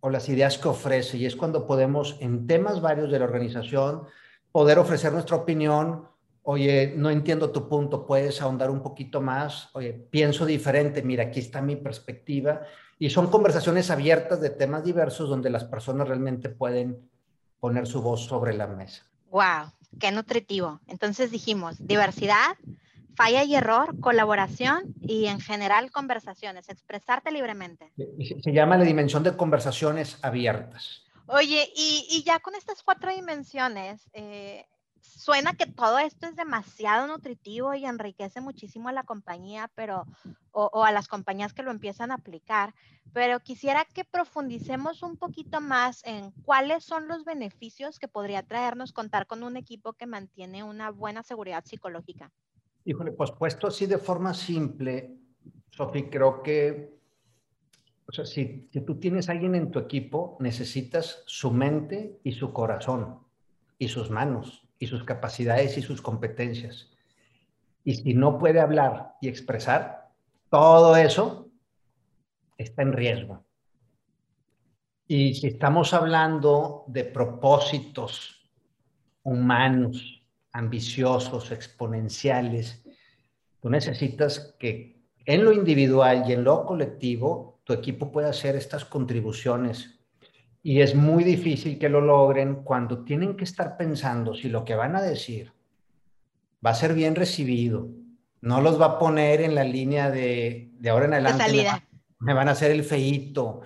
o 0.00 0.10
las 0.10 0.28
ideas 0.28 0.58
que 0.58 0.66
ofrece. 0.66 1.16
Y 1.16 1.26
es 1.26 1.36
cuando 1.36 1.64
podemos, 1.64 2.16
en 2.18 2.48
temas 2.48 2.80
varios 2.80 3.12
de 3.12 3.20
la 3.20 3.24
organización, 3.24 4.02
poder 4.50 4.80
ofrecer 4.80 5.12
nuestra 5.12 5.36
opinión. 5.36 6.08
Oye, 6.50 6.94
no 6.96 7.10
entiendo 7.10 7.50
tu 7.50 7.68
punto, 7.68 8.06
puedes 8.06 8.40
ahondar 8.40 8.70
un 8.70 8.82
poquito 8.82 9.20
más. 9.20 9.68
Oye, 9.74 9.92
pienso 9.92 10.46
diferente, 10.46 11.02
mira, 11.02 11.24
aquí 11.24 11.40
está 11.40 11.60
mi 11.60 11.76
perspectiva. 11.76 12.62
Y 12.98 13.10
son 13.10 13.26
conversaciones 13.26 13.90
abiertas 13.90 14.40
de 14.40 14.48
temas 14.48 14.82
diversos 14.82 15.28
donde 15.28 15.50
las 15.50 15.64
personas 15.64 16.08
realmente 16.08 16.48
pueden 16.48 17.06
poner 17.60 17.86
su 17.86 18.00
voz 18.00 18.24
sobre 18.24 18.54
la 18.54 18.66
mesa. 18.66 19.04
Wow, 19.30 19.72
qué 20.00 20.10
nutritivo. 20.10 20.80
Entonces 20.86 21.30
dijimos 21.30 21.86
diversidad, 21.86 22.56
falla 23.14 23.44
y 23.44 23.54
error, 23.54 24.00
colaboración 24.00 24.94
y 25.02 25.26
en 25.26 25.40
general 25.40 25.90
conversaciones, 25.90 26.70
expresarte 26.70 27.30
libremente. 27.30 27.92
Se 28.42 28.52
llama 28.54 28.78
la 28.78 28.84
dimensión 28.84 29.22
de 29.22 29.36
conversaciones 29.36 30.16
abiertas. 30.22 31.02
Oye, 31.26 31.70
y, 31.76 32.22
ya 32.24 32.38
con 32.38 32.54
estas 32.54 32.82
cuatro 32.82 33.12
dimensiones, 33.14 34.08
eh, 34.14 34.64
suena 35.00 35.54
que 35.54 35.66
todo 35.66 35.98
esto 35.98 36.26
es 36.26 36.36
demasiado 36.36 37.06
nutritivo 37.06 37.74
y 37.74 37.84
enriquece 37.84 38.40
muchísimo 38.40 38.88
a 38.88 38.92
la 38.92 39.02
compañía, 39.02 39.70
pero, 39.74 40.06
o, 40.52 40.84
a 40.84 40.92
las 40.92 41.08
compañías 41.08 41.52
que 41.52 41.62
lo 41.62 41.70
empiezan 41.70 42.10
a 42.10 42.14
aplicar, 42.14 42.74
pero 43.12 43.40
quisiera 43.40 43.84
que 43.84 44.04
profundicemos 44.04 45.02
un 45.02 45.16
poquito 45.16 45.60
más 45.60 46.04
en 46.04 46.30
cuáles 46.42 46.84
son 46.84 47.08
los 47.08 47.24
beneficios 47.24 47.98
que 47.98 48.08
podría 48.08 48.42
traernos 48.42 48.92
contar 48.92 49.26
con 49.26 49.42
un 49.42 49.56
equipo 49.56 49.92
que 49.92 50.06
mantiene 50.06 50.62
una 50.62 50.90
buena 50.90 51.22
seguridad 51.22 51.64
psicológica. 51.64 52.30
Híjole, 52.84 53.12
pues 53.12 53.30
puesto 53.32 53.66
así 53.66 53.86
de 53.86 53.98
forma 53.98 54.34
simple, 54.34 55.16
Sofi, 55.70 56.04
creo 56.04 56.42
que, 56.42 56.98
o 58.06 58.12
sea, 58.12 58.24
si, 58.24 58.68
si 58.72 58.80
tú 58.80 58.98
tienes 58.98 59.28
a 59.28 59.32
alguien 59.32 59.54
en 59.54 59.70
tu 59.70 59.78
equipo, 59.78 60.36
necesitas 60.40 61.22
su 61.26 61.50
mente 61.50 62.20
y 62.24 62.32
su 62.32 62.52
corazón 62.52 63.20
y 63.78 63.88
sus 63.88 64.10
manos 64.10 64.67
y 64.78 64.86
sus 64.86 65.04
capacidades 65.04 65.76
y 65.76 65.82
sus 65.82 66.00
competencias. 66.00 66.90
Y 67.84 67.94
si 67.94 68.14
no 68.14 68.38
puede 68.38 68.60
hablar 68.60 69.14
y 69.20 69.28
expresar, 69.28 70.10
todo 70.50 70.96
eso 70.96 71.48
está 72.56 72.82
en 72.82 72.92
riesgo. 72.92 73.44
Y 75.06 75.34
si 75.34 75.46
estamos 75.46 75.94
hablando 75.94 76.84
de 76.86 77.04
propósitos 77.04 78.50
humanos, 79.22 80.22
ambiciosos, 80.52 81.50
exponenciales, 81.50 82.82
tú 83.60 83.70
necesitas 83.70 84.54
que 84.58 84.98
en 85.24 85.44
lo 85.44 85.52
individual 85.52 86.24
y 86.26 86.32
en 86.32 86.44
lo 86.44 86.64
colectivo, 86.64 87.60
tu 87.64 87.72
equipo 87.72 88.10
pueda 88.10 88.30
hacer 88.30 88.56
estas 88.56 88.84
contribuciones 88.84 89.97
y 90.68 90.82
es 90.82 90.94
muy 90.94 91.24
difícil 91.24 91.78
que 91.78 91.88
lo 91.88 92.02
logren 92.02 92.56
cuando 92.56 93.02
tienen 93.02 93.38
que 93.38 93.44
estar 93.44 93.78
pensando 93.78 94.34
si 94.34 94.50
lo 94.50 94.66
que 94.66 94.74
van 94.74 94.96
a 94.96 95.00
decir 95.00 95.50
va 96.64 96.72
a 96.72 96.74
ser 96.74 96.92
bien 96.92 97.14
recibido. 97.14 97.88
No 98.42 98.60
los 98.60 98.78
va 98.78 98.84
a 98.84 98.98
poner 98.98 99.40
en 99.40 99.54
la 99.54 99.64
línea 99.64 100.10
de, 100.10 100.70
de 100.74 100.90
ahora 100.90 101.06
en 101.06 101.14
adelante. 101.14 101.66
Me, 102.18 102.34
van 102.34 102.50
a 102.50 102.50
hacer 102.50 102.70
el 102.70 102.84
feíto. 102.84 103.62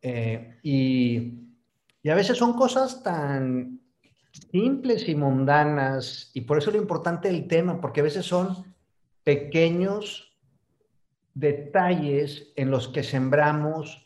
Eh, 0.00 0.58
y, 0.62 1.34
y 2.02 2.08
a 2.08 2.14
veces 2.14 2.38
son 2.38 2.54
cosas 2.54 3.02
tan 3.02 3.78
simples 4.50 5.10
y 5.10 5.14
mundanas. 5.14 6.30
Y 6.32 6.40
por 6.40 6.56
eso 6.56 6.70
lo 6.70 6.78
importante 6.78 7.28
del 7.28 7.48
tema, 7.48 7.82
porque 7.82 8.00
a 8.00 8.04
veces 8.04 8.24
son 8.24 8.74
pequeños 9.24 10.34
detalles 11.34 12.54
en 12.56 12.70
los 12.70 12.88
que 12.88 13.02
sembramos 13.02 14.05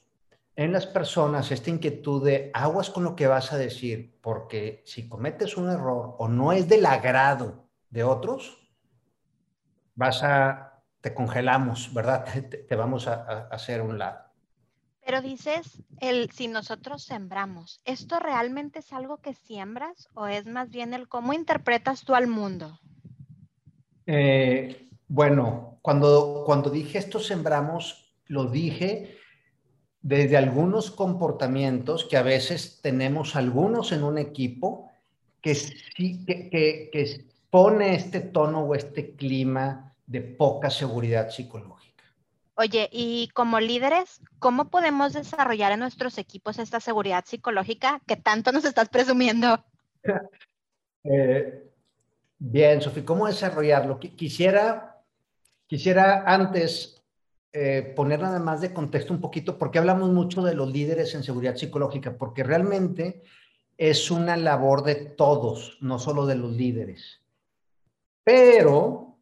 en 0.61 0.73
las 0.73 0.87
personas 0.87 1.51
esta 1.53 1.71
inquietud 1.71 2.23
de 2.23 2.51
aguas 2.53 2.91
con 2.91 3.03
lo 3.03 3.17
que 3.17 3.27
vas 3.27 3.51
a 3.51 3.57
decir, 3.57 4.19
porque 4.21 4.83
si 4.85 5.09
cometes 5.09 5.57
un 5.57 5.71
error 5.71 6.17
o 6.19 6.29
no 6.29 6.53
es 6.53 6.69
del 6.69 6.85
agrado 6.85 7.67
de 7.89 8.05
otros, 8.05 8.59
vas 9.95 10.23
a, 10.23 10.83
te 11.01 11.15
congelamos, 11.15 11.95
¿verdad? 11.95 12.27
Te, 12.69 12.77
vamos 12.77 13.09
a, 13.09 13.15
a, 13.15 13.39
hacer 13.49 13.81
un 13.81 13.99
lado. 13.99 14.19
Pero 15.03 15.23
dices, 15.23 15.83
el 15.99 16.31
si 16.31 16.47
nosotros 16.47 17.05
sembramos, 17.05 17.81
¿esto 17.87 18.19
realmente 18.19 18.81
es 18.81 18.93
algo 18.93 19.17
que 19.17 19.33
siembras 19.33 20.11
o 20.13 20.27
es 20.27 20.45
más 20.45 20.69
bien 20.69 20.93
el 20.93 21.09
cómo 21.09 21.33
interpretas 21.33 22.05
tú 22.05 22.15
al 22.15 22.27
mundo? 22.27 22.79
Eh, 24.05 24.91
bueno, 25.09 25.79
cuando, 25.81 26.43
cuando 26.45 26.69
dije 26.69 26.99
esto 26.99 27.19
sembramos, 27.19 28.15
lo 28.27 28.45
dije 28.45 29.17
desde 30.03 30.37
algunos 30.37 30.91
comportamientos 30.91 32.05
que 32.05 32.17
a 32.17 32.23
veces 32.23 32.81
tenemos 32.83 33.37
algunos 33.37 33.93
en 33.93 34.03
un 34.03 34.19
equipo 34.19 34.91
que, 35.43 35.55
sí, 35.55 36.25
que, 36.25 37.27
pone 37.51 37.97
este 37.97 38.21
tono 38.21 38.61
o 38.61 38.75
este 38.75 39.17
clima 39.17 39.95
de 40.07 40.21
poca 40.21 40.71
seguridad 40.71 41.31
psicológica. 41.31 42.05
Oye, 42.55 42.89
y 42.93 43.29
como 43.35 43.59
líderes, 43.59 44.21
¿cómo 44.39 44.71
podemos 44.71 45.15
desarrollar 45.15 45.73
en 45.73 45.81
nuestros 45.81 46.19
equipos 46.19 46.59
esta 46.59 46.79
seguridad 46.79 47.25
psicológica 47.27 48.01
que 48.07 48.17
tanto 48.17 48.53
nos 48.53 48.65
estás 48.65 48.89
presumiendo? 48.89 49.65
Eh, 51.03 51.67
bien, 52.39 52.83
Sofía, 52.83 53.07
¿cómo 53.07 53.27
desarrollarlo? 53.27 53.99
Quisiera, 53.99 55.03
quisiera 55.67 56.25
antes 56.27 57.00
eh, 57.53 57.93
poner 57.97 58.21
nada 58.21 58.39
más 58.39 58.61
de 58.61 58.73
contexto 58.73 59.13
un 59.13 59.21
poquito, 59.21 59.59
porque 59.59 59.79
hablamos 59.79 60.11
mucho 60.11 60.43
de 60.43 60.55
los 60.55 60.71
líderes 60.71 61.15
en 61.15 61.25
seguridad 61.25 61.57
psicológica, 61.57 62.17
porque 62.17 62.45
realmente 62.45 63.23
es 63.77 64.11
una 64.11 64.37
labor 64.37 64.85
de 64.85 64.95
todos, 64.95 65.79
no 65.81 65.99
solo 65.99 66.27
de 66.27 66.37
los 66.37 66.53
líderes. 66.53 67.21
Pero 68.23 69.19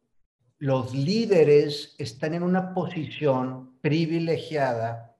los 0.59 0.93
líderes 0.93 1.95
están 1.97 2.33
en 2.33 2.43
una 2.43 2.73
posición 2.73 3.79
privilegiada 3.81 5.15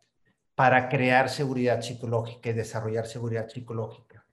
para 0.53 0.89
crear 0.89 1.29
seguridad 1.29 1.81
psicológica 1.81 2.49
y 2.49 2.53
desarrollar 2.53 3.07
seguridad 3.07 3.47
psicológica. 3.47 4.25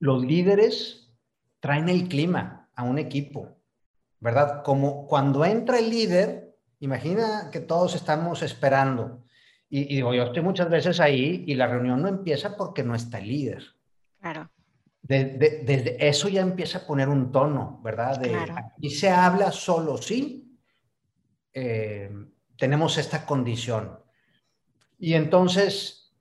Los 0.00 0.24
líderes 0.24 1.12
traen 1.60 1.88
el 1.88 2.08
clima 2.08 2.68
a 2.74 2.82
un 2.82 2.98
equipo, 2.98 3.56
¿verdad? 4.18 4.64
Como 4.64 5.06
cuando 5.06 5.44
entra 5.44 5.78
el 5.78 5.90
líder, 5.90 6.49
imagina 6.80 7.50
que 7.50 7.60
todos 7.60 7.94
estamos 7.94 8.42
esperando. 8.42 9.24
Y, 9.68 9.84
digo, 9.84 10.12
yo 10.12 10.24
estoy 10.24 10.42
muchas 10.42 10.68
veces 10.68 10.98
ahí 10.98 11.44
y 11.46 11.54
la 11.54 11.68
reunión 11.68 12.02
no 12.02 12.08
empieza 12.08 12.56
porque 12.56 12.82
no 12.82 12.94
está 12.94 13.18
el 13.18 13.28
líder. 13.28 13.64
Claro. 14.20 14.50
Desde, 15.00 15.96
eso 16.06 16.28
ya 16.28 16.40
empieza 16.40 16.78
a 16.78 16.86
poner 16.86 17.08
un 17.08 17.30
tono, 17.30 17.80
¿verdad? 17.82 18.18
De, 18.18 18.34
Aquí 18.34 18.90
se 18.90 19.08
habla 19.08 19.52
solo, 19.52 19.96
sí. 19.96 20.58
Eh, 21.52 22.10
tenemos 22.56 22.98
esta 22.98 23.24
condición. 23.24 24.00
Y 24.98 25.14
entonces, 25.14 26.12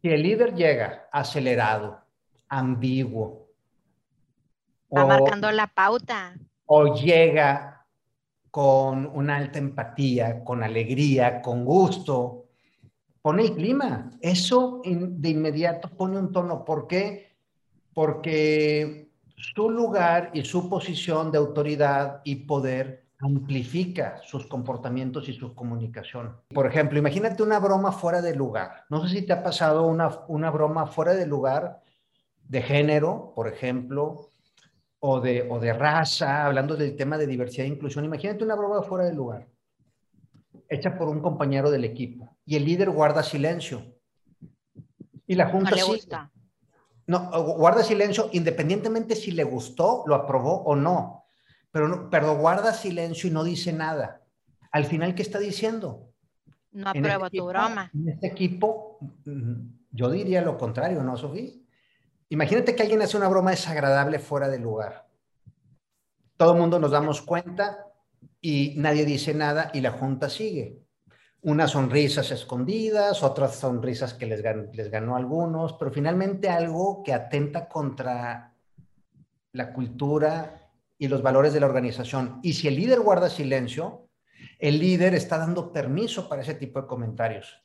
si 0.00 0.08
el 0.08 0.22
líder 0.22 0.54
llega 0.54 1.08
acelerado, 1.10 2.04
ambiguo, 2.48 3.48
va 4.96 5.06
marcando 5.06 5.50
la 5.50 5.66
pauta. 5.66 6.34
O 6.66 6.94
llega 6.94 7.79
con 8.50 9.06
una 9.14 9.36
alta 9.36 9.58
empatía, 9.58 10.42
con 10.44 10.62
alegría, 10.62 11.40
con 11.42 11.64
gusto, 11.64 12.46
pone 13.22 13.44
el 13.44 13.54
clima. 13.54 14.10
Eso 14.20 14.82
de 14.84 15.28
inmediato 15.28 15.88
pone 15.90 16.18
un 16.18 16.32
tono. 16.32 16.64
¿Por 16.64 16.86
qué? 16.86 17.30
porque 17.94 19.10
su 19.36 19.70
lugar 19.70 20.30
y 20.32 20.44
su 20.44 20.68
posición 20.68 21.30
de 21.30 21.38
autoridad 21.38 22.20
y 22.24 22.36
poder 22.36 23.04
amplifica 23.18 24.20
sus 24.24 24.46
comportamientos 24.46 25.28
y 25.28 25.34
su 25.34 25.54
comunicación. 25.54 26.36
Por 26.48 26.66
ejemplo, 26.66 26.98
imagínate 26.98 27.42
una 27.42 27.58
broma 27.58 27.92
fuera 27.92 28.22
de 28.22 28.34
lugar. 28.34 28.84
No 28.88 29.06
sé 29.06 29.14
si 29.14 29.26
te 29.26 29.34
ha 29.34 29.42
pasado 29.42 29.86
una, 29.86 30.20
una 30.28 30.50
broma 30.50 30.86
fuera 30.86 31.12
de 31.12 31.26
lugar 31.26 31.82
de 32.48 32.62
género, 32.62 33.32
por 33.36 33.48
ejemplo, 33.48 34.29
o 35.00 35.20
de, 35.20 35.48
o 35.50 35.58
de 35.58 35.72
raza, 35.72 36.44
hablando 36.46 36.76
del 36.76 36.94
tema 36.94 37.18
de 37.18 37.26
diversidad 37.26 37.66
e 37.66 37.70
inclusión. 37.70 38.04
Imagínate 38.04 38.44
una 38.44 38.54
broma 38.54 38.82
fuera 38.82 39.04
de 39.04 39.14
lugar, 39.14 39.48
hecha 40.68 40.96
por 40.96 41.08
un 41.08 41.20
compañero 41.20 41.70
del 41.70 41.84
equipo, 41.84 42.36
y 42.44 42.56
el 42.56 42.64
líder 42.64 42.90
guarda 42.90 43.22
silencio. 43.22 43.82
Y 45.26 45.34
la 45.34 45.48
junta 45.48 45.76
no 45.76 45.86
gusta. 45.86 46.30
No, 47.06 47.30
guarda 47.56 47.82
silencio 47.82 48.28
independientemente 48.32 49.16
si 49.16 49.32
le 49.32 49.42
gustó, 49.42 50.04
lo 50.06 50.14
aprobó 50.14 50.62
o 50.62 50.76
no. 50.76 51.24
Pero, 51.72 52.08
pero 52.10 52.36
guarda 52.36 52.72
silencio 52.72 53.28
y 53.28 53.32
no 53.32 53.42
dice 53.42 53.72
nada. 53.72 54.22
Al 54.72 54.84
final, 54.84 55.14
¿qué 55.14 55.22
está 55.22 55.38
diciendo? 55.38 56.12
No 56.72 56.90
apruebo 56.90 57.26
este 57.26 57.38
tu 57.38 57.46
broma. 57.46 57.90
En 57.94 58.08
este 58.08 58.28
equipo, 58.28 58.98
mm, 59.24 59.54
yo 59.90 60.10
diría 60.10 60.42
lo 60.42 60.56
contrario, 60.56 61.02
¿no, 61.02 61.16
Sofía? 61.16 61.50
Imagínate 62.30 62.74
que 62.74 62.82
alguien 62.82 63.02
hace 63.02 63.16
una 63.16 63.28
broma 63.28 63.50
desagradable 63.50 64.18
fuera 64.18 64.48
de 64.48 64.58
lugar. 64.58 65.06
Todo 66.36 66.52
el 66.52 66.58
mundo 66.58 66.78
nos 66.78 66.90
damos 66.90 67.20
cuenta 67.20 67.86
y 68.40 68.74
nadie 68.78 69.04
dice 69.04 69.34
nada 69.34 69.70
y 69.74 69.80
la 69.82 69.92
junta 69.92 70.30
sigue 70.30 70.80
unas 71.42 71.70
sonrisas 71.70 72.30
escondidas, 72.30 73.22
otras 73.22 73.56
sonrisas 73.56 74.14
que 74.14 74.26
les, 74.26 74.90
ganó 74.90 75.16
algunos, 75.16 75.72
pero 75.74 75.90
finalmente 75.90 76.50
algo 76.50 77.02
que 77.02 77.14
atenta 77.14 77.68
contra 77.68 78.54
la 79.52 79.72
cultura 79.72 80.70
y 80.98 81.08
los 81.08 81.22
valores 81.22 81.52
de 81.54 81.60
la 81.60 81.66
organización. 81.66 82.40
Y 82.42 82.52
si 82.52 82.68
el 82.68 82.76
líder 82.76 83.00
guarda 83.00 83.30
silencio, 83.30 84.08
el 84.58 84.78
líder 84.78 85.14
está 85.14 85.38
dando 85.38 85.72
permiso 85.72 86.28
para 86.28 86.42
ese 86.42 86.54
tipo 86.54 86.80
de 86.80 86.86
comentarios. 86.86 87.62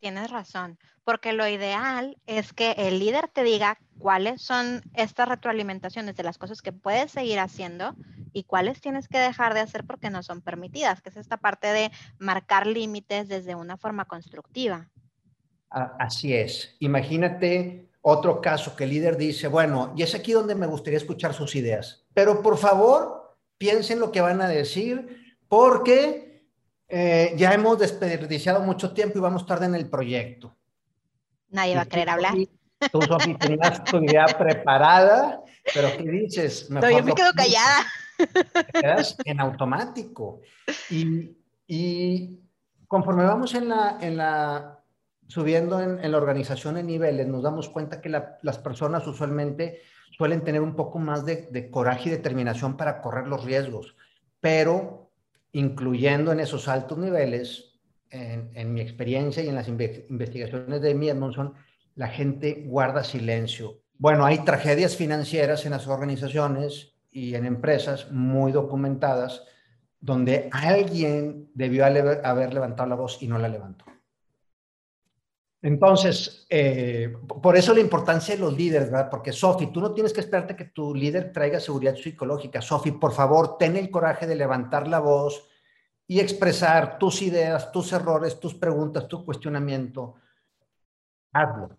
Tienes 0.00 0.30
razón, 0.30 0.78
porque 1.04 1.34
lo 1.34 1.46
ideal 1.46 2.16
es 2.26 2.54
que 2.54 2.72
el 2.78 2.98
líder 2.98 3.28
te 3.28 3.44
diga 3.44 3.78
cuáles 3.98 4.40
son 4.40 4.80
estas 4.94 5.28
retroalimentaciones 5.28 6.16
de 6.16 6.22
las 6.22 6.38
cosas 6.38 6.62
que 6.62 6.72
puedes 6.72 7.10
seguir 7.12 7.38
haciendo 7.38 7.94
y 8.32 8.44
cuáles 8.44 8.80
tienes 8.80 9.08
que 9.08 9.18
dejar 9.18 9.52
de 9.52 9.60
hacer 9.60 9.84
porque 9.84 10.08
no 10.08 10.22
son 10.22 10.40
permitidas, 10.40 11.02
que 11.02 11.10
es 11.10 11.18
esta 11.18 11.36
parte 11.36 11.66
de 11.68 11.90
marcar 12.18 12.66
límites 12.66 13.28
desde 13.28 13.54
una 13.54 13.76
forma 13.76 14.06
constructiva. 14.06 14.88
Así 15.68 16.34
es. 16.34 16.76
Imagínate 16.80 17.90
otro 18.00 18.40
caso 18.40 18.74
que 18.74 18.84
el 18.84 18.90
líder 18.90 19.18
dice, 19.18 19.48
bueno, 19.48 19.92
y 19.94 20.02
es 20.02 20.14
aquí 20.14 20.32
donde 20.32 20.54
me 20.54 20.66
gustaría 20.66 20.96
escuchar 20.96 21.34
sus 21.34 21.54
ideas, 21.54 22.06
pero 22.14 22.40
por 22.40 22.56
favor, 22.56 23.36
piensen 23.58 24.00
lo 24.00 24.10
que 24.10 24.22
van 24.22 24.40
a 24.40 24.48
decir 24.48 25.36
porque 25.46 26.29
eh, 26.90 27.34
ya 27.36 27.52
hemos 27.54 27.78
desperdiciado 27.78 28.60
mucho 28.60 28.92
tiempo 28.92 29.18
y 29.18 29.20
vamos 29.20 29.46
tarde 29.46 29.66
en 29.66 29.76
el 29.76 29.88
proyecto. 29.88 30.54
Nadie 31.50 31.76
va 31.76 31.82
a 31.82 31.86
querer 31.86 32.10
hablar. 32.10 32.34
Tú, 32.90 33.02
Sofi, 33.02 33.34
tenías 33.34 33.84
tu 33.84 33.98
idea 33.98 34.26
preparada, 34.38 35.40
pero 35.72 35.88
¿qué 35.96 36.10
dices? 36.10 36.68
no, 36.70 36.80
yo 36.90 37.02
me 37.04 37.14
quedo 37.14 37.32
callada. 37.32 37.86
quedas 38.72 39.16
en 39.24 39.40
automático. 39.40 40.40
Y, 40.88 41.36
y, 41.66 42.40
conforme 42.88 43.24
vamos 43.24 43.54
en 43.54 43.68
la, 43.68 43.98
en 44.00 44.16
la 44.16 44.80
subiendo 45.28 45.80
en, 45.80 46.02
en, 46.04 46.10
la 46.10 46.18
organización 46.18 46.76
en 46.76 46.86
niveles, 46.86 47.26
nos 47.28 47.42
damos 47.42 47.68
cuenta 47.68 48.00
que 48.00 48.08
las 48.08 48.58
personas 48.58 49.06
usualmente 49.06 49.82
suelen 50.16 50.42
tener 50.42 50.60
un 50.60 50.74
poco 50.74 50.98
más 50.98 51.24
de, 51.24 51.48
de 51.52 51.70
coraje 51.70 52.08
y 52.08 52.12
determinación 52.12 52.76
para 52.76 53.00
correr 53.00 53.28
los 53.28 53.44
riesgos, 53.44 53.94
pero 54.40 55.09
incluyendo 55.52 56.32
en 56.32 56.40
esos 56.40 56.68
altos 56.68 56.98
niveles, 56.98 57.78
en, 58.10 58.74
mi 58.74 58.80
experiencia 58.80 59.42
y 59.42 59.48
en 59.48 59.54
las 59.54 59.68
investigaciones 59.68 60.80
de 60.80 60.94
mi 60.94 61.08
Edmondson, 61.08 61.54
la 61.94 62.08
gente 62.08 62.64
guarda 62.66 63.04
silencio. 63.04 63.82
Bueno, 63.98 64.24
hay 64.24 64.38
tragedias 64.38 64.96
financieras 64.96 65.64
en 65.66 65.72
las 65.72 65.86
organizaciones 65.86 66.94
y 67.10 67.34
en 67.34 67.44
empresas 67.44 68.10
muy 68.10 68.52
documentadas 68.52 69.44
donde 70.00 70.48
alguien 70.52 71.50
debió 71.54 71.84
haber 71.84 72.54
levantado 72.54 72.88
la 72.88 72.94
voz 72.94 73.22
y 73.22 73.28
no 73.28 73.38
la 73.38 73.48
levantó. 73.48 73.84
Entonces, 75.62 76.46
eh, 76.48 77.12
por 77.42 77.56
eso 77.56 77.74
la 77.74 77.80
importancia 77.80 78.34
de 78.34 78.40
los 78.40 78.56
líderes, 78.56 78.90
¿verdad? 78.90 79.10
Porque 79.10 79.32
Sofi, 79.32 79.66
tú 79.66 79.80
no 79.80 79.92
tienes 79.92 80.12
que 80.12 80.20
esperarte 80.20 80.56
que 80.56 80.64
tu 80.66 80.94
líder 80.94 81.32
traiga 81.32 81.60
seguridad 81.60 81.96
psicológica. 81.96 82.62
Sofi, 82.62 82.92
por 82.92 83.12
favor, 83.12 83.58
ten 83.58 83.76
el 83.76 83.90
coraje 83.90 84.26
de 84.26 84.36
levantar 84.36 84.88
la 84.88 85.00
voz 85.00 85.48
y 86.06 86.18
expresar 86.18 86.98
tus 86.98 87.20
ideas, 87.20 87.70
tus 87.72 87.92
errores, 87.92 88.40
tus 88.40 88.54
preguntas, 88.54 89.06
tu 89.06 89.24
cuestionamiento. 89.24 90.14
Hazlo. 91.32 91.76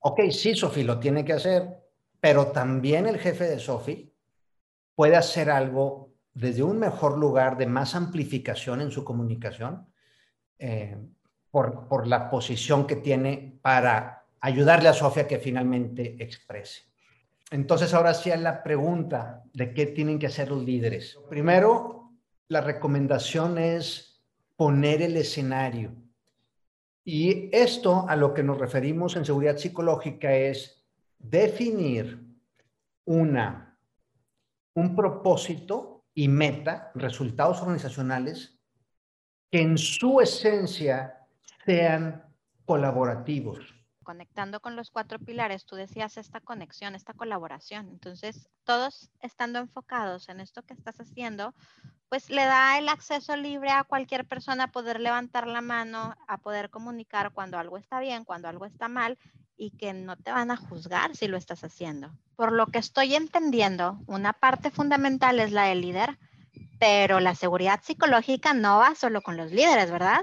Ok, 0.00 0.20
sí, 0.30 0.54
Sofi 0.54 0.84
lo 0.84 1.00
tiene 1.00 1.24
que 1.24 1.32
hacer, 1.32 1.68
pero 2.20 2.46
también 2.52 3.06
el 3.06 3.18
jefe 3.18 3.44
de 3.44 3.58
Sofi 3.58 4.14
puede 4.94 5.16
hacer 5.16 5.50
algo 5.50 6.14
desde 6.32 6.62
un 6.62 6.78
mejor 6.78 7.18
lugar 7.18 7.58
de 7.58 7.66
más 7.66 7.96
amplificación 7.96 8.80
en 8.80 8.92
su 8.92 9.04
comunicación. 9.04 9.92
Eh, 10.56 10.96
por, 11.50 12.06
la 12.06 12.30
posición 12.30 12.86
que 12.86 12.96
tiene 12.96 13.58
para 13.62 14.26
ayudarle 14.40 14.88
a 14.88 14.92
Sofía 14.92 15.26
que 15.26 15.38
finalmente 15.38 16.16
exprese. 16.22 16.82
Entonces, 17.50 17.94
ahora 17.94 18.14
sí 18.14 18.30
a 18.30 18.36
la 18.36 18.62
pregunta 18.62 19.42
de 19.54 19.72
qué 19.72 19.86
tienen 19.86 20.18
que 20.18 20.26
hacer 20.26 20.50
los 20.50 20.62
líderes. 20.62 21.18
Primero, 21.28 22.12
la 22.48 22.60
recomendación 22.60 23.58
es 23.58 24.22
poner 24.56 25.02
el 25.02 25.16
escenario. 25.16 25.94
Y 27.04 27.48
esto 27.56 28.06
a 28.06 28.16
lo 28.16 28.34
que 28.34 28.42
nos 28.42 28.58
referimos 28.58 29.16
en 29.16 29.24
seguridad 29.24 29.56
psicológica 29.56 30.34
es 30.34 30.84
definir 31.18 32.22
una, 33.06 33.78
un 34.74 34.94
propósito 34.94 36.04
y 36.14 36.28
meta, 36.28 36.92
resultados 36.94 37.62
organizacionales, 37.62 38.58
que 39.50 39.62
en 39.62 39.78
su 39.78 40.20
esencia 40.20 41.17
sean 41.64 42.24
colaborativos. 42.64 43.74
conectando 44.08 44.60
con 44.60 44.74
los 44.74 44.90
cuatro 44.90 45.18
pilares, 45.18 45.66
tú 45.66 45.76
decías 45.76 46.16
esta 46.16 46.40
conexión, 46.40 46.94
esta 46.94 47.12
colaboración. 47.12 47.88
Entonces, 47.88 48.48
todos 48.64 49.10
estando 49.20 49.58
enfocados 49.58 50.30
en 50.30 50.40
esto 50.40 50.62
que 50.62 50.72
estás 50.72 50.98
haciendo, 50.98 51.54
pues 52.08 52.30
le 52.30 52.44
da 52.44 52.78
el 52.78 52.88
acceso 52.88 53.36
libre 53.36 53.70
a 53.70 53.84
cualquier 53.84 54.26
persona 54.26 54.64
a 54.64 54.72
poder 54.72 54.98
levantar 54.98 55.46
la 55.46 55.60
mano, 55.60 56.14
a 56.26 56.38
poder 56.38 56.70
comunicar 56.70 57.32
cuando 57.32 57.58
algo 57.58 57.76
está 57.76 58.00
bien, 58.00 58.24
cuando 58.24 58.48
algo 58.48 58.64
está 58.64 58.88
mal 58.88 59.18
y 59.58 59.72
que 59.72 59.92
no 59.92 60.16
te 60.16 60.32
van 60.32 60.50
a 60.50 60.56
juzgar 60.56 61.14
si 61.14 61.28
lo 61.28 61.36
estás 61.36 61.62
haciendo. 61.64 62.10
Por 62.34 62.52
lo 62.52 62.66
que 62.68 62.78
estoy 62.78 63.14
entendiendo, 63.14 63.98
una 64.06 64.32
parte 64.32 64.70
fundamental 64.70 65.38
es 65.38 65.52
la 65.52 65.64
del 65.64 65.82
líder, 65.82 66.18
pero 66.80 67.20
la 67.20 67.34
seguridad 67.34 67.80
psicológica 67.82 68.54
no 68.54 68.78
va 68.78 68.94
solo 68.94 69.20
con 69.20 69.36
los 69.36 69.52
líderes, 69.52 69.90
¿verdad? 69.90 70.20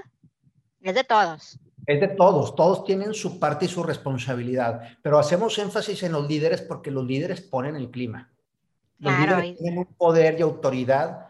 Es 0.86 0.94
de 0.94 1.02
todos. 1.02 1.58
Es 1.84 2.00
de 2.00 2.06
todos, 2.06 2.54
todos 2.54 2.84
tienen 2.84 3.12
su 3.12 3.40
parte 3.40 3.64
y 3.64 3.68
su 3.68 3.82
responsabilidad, 3.82 4.82
pero 5.02 5.18
hacemos 5.18 5.58
énfasis 5.58 6.04
en 6.04 6.12
los 6.12 6.28
líderes 6.28 6.62
porque 6.62 6.92
los 6.92 7.04
líderes 7.04 7.40
ponen 7.40 7.74
el 7.74 7.90
clima. 7.90 8.30
Los 9.00 9.18
líderes 9.18 9.56
tienen 9.58 9.80
un 9.80 9.94
poder 9.96 10.38
y 10.38 10.42
autoridad 10.42 11.26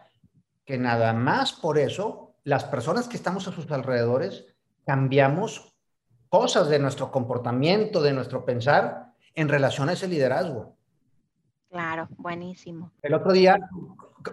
que 0.63 0.77
nada 0.77 1.11
más 1.13 1.53
por 1.53 1.79
eso 1.79 2.35
las 2.43 2.65
personas 2.65 3.07
que 3.07 3.17
estamos 3.17 3.47
a 3.47 3.51
sus 3.51 3.71
alrededores 3.71 4.45
cambiamos 4.85 5.73
cosas 6.29 6.69
de 6.69 6.77
nuestro 6.77 7.11
comportamiento, 7.11 7.99
de 8.03 8.13
nuestro 8.13 8.45
pensar 8.45 9.15
en 9.33 9.49
relación 9.49 9.89
a 9.89 9.93
ese 9.93 10.07
liderazgo. 10.07 10.75
Claro, 11.71 12.07
buenísimo. 12.11 12.91
El 13.01 13.15
otro 13.15 13.31
día, 13.31 13.57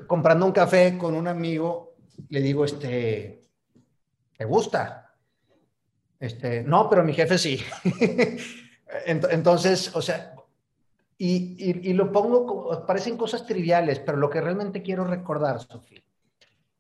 comprando 0.06 0.44
un 0.44 0.52
café 0.52 0.98
con 0.98 1.14
un 1.14 1.28
amigo, 1.28 1.94
le 2.28 2.42
digo, 2.42 2.66
este, 2.66 3.42
¿te 4.36 4.44
gusta? 4.44 5.03
Este, 6.24 6.62
no, 6.62 6.88
pero 6.88 7.04
mi 7.04 7.12
jefe 7.12 7.36
sí. 7.36 7.60
Entonces, 9.06 9.94
o 9.94 10.00
sea, 10.00 10.34
y, 11.18 11.92
lo 11.92 12.10
pongo, 12.12 12.86
parecen 12.86 13.18
cosas 13.18 13.46
triviales, 13.46 13.98
pero 13.98 14.16
lo 14.16 14.30
que 14.30 14.40
realmente 14.40 14.82
quiero 14.82 15.04
recordar, 15.04 15.60
Sofía, 15.60 16.02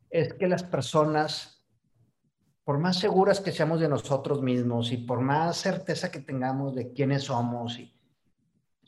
es 0.08 0.32
que 0.32 0.48
las 0.48 0.62
personas, 0.62 1.62
por 2.64 2.78
más 2.78 2.98
seguras 2.98 3.40
que 3.40 3.52
seamos 3.52 3.80
de 3.80 3.88
nosotros 3.88 4.40
mismos 4.40 4.92
y 4.92 4.96
por 4.96 5.20
más 5.20 5.58
certeza 5.58 6.10
que 6.10 6.20
tengamos 6.20 6.74
de 6.74 6.92
quiénes 6.92 7.24
somos, 7.24 7.78
y, 7.78 7.94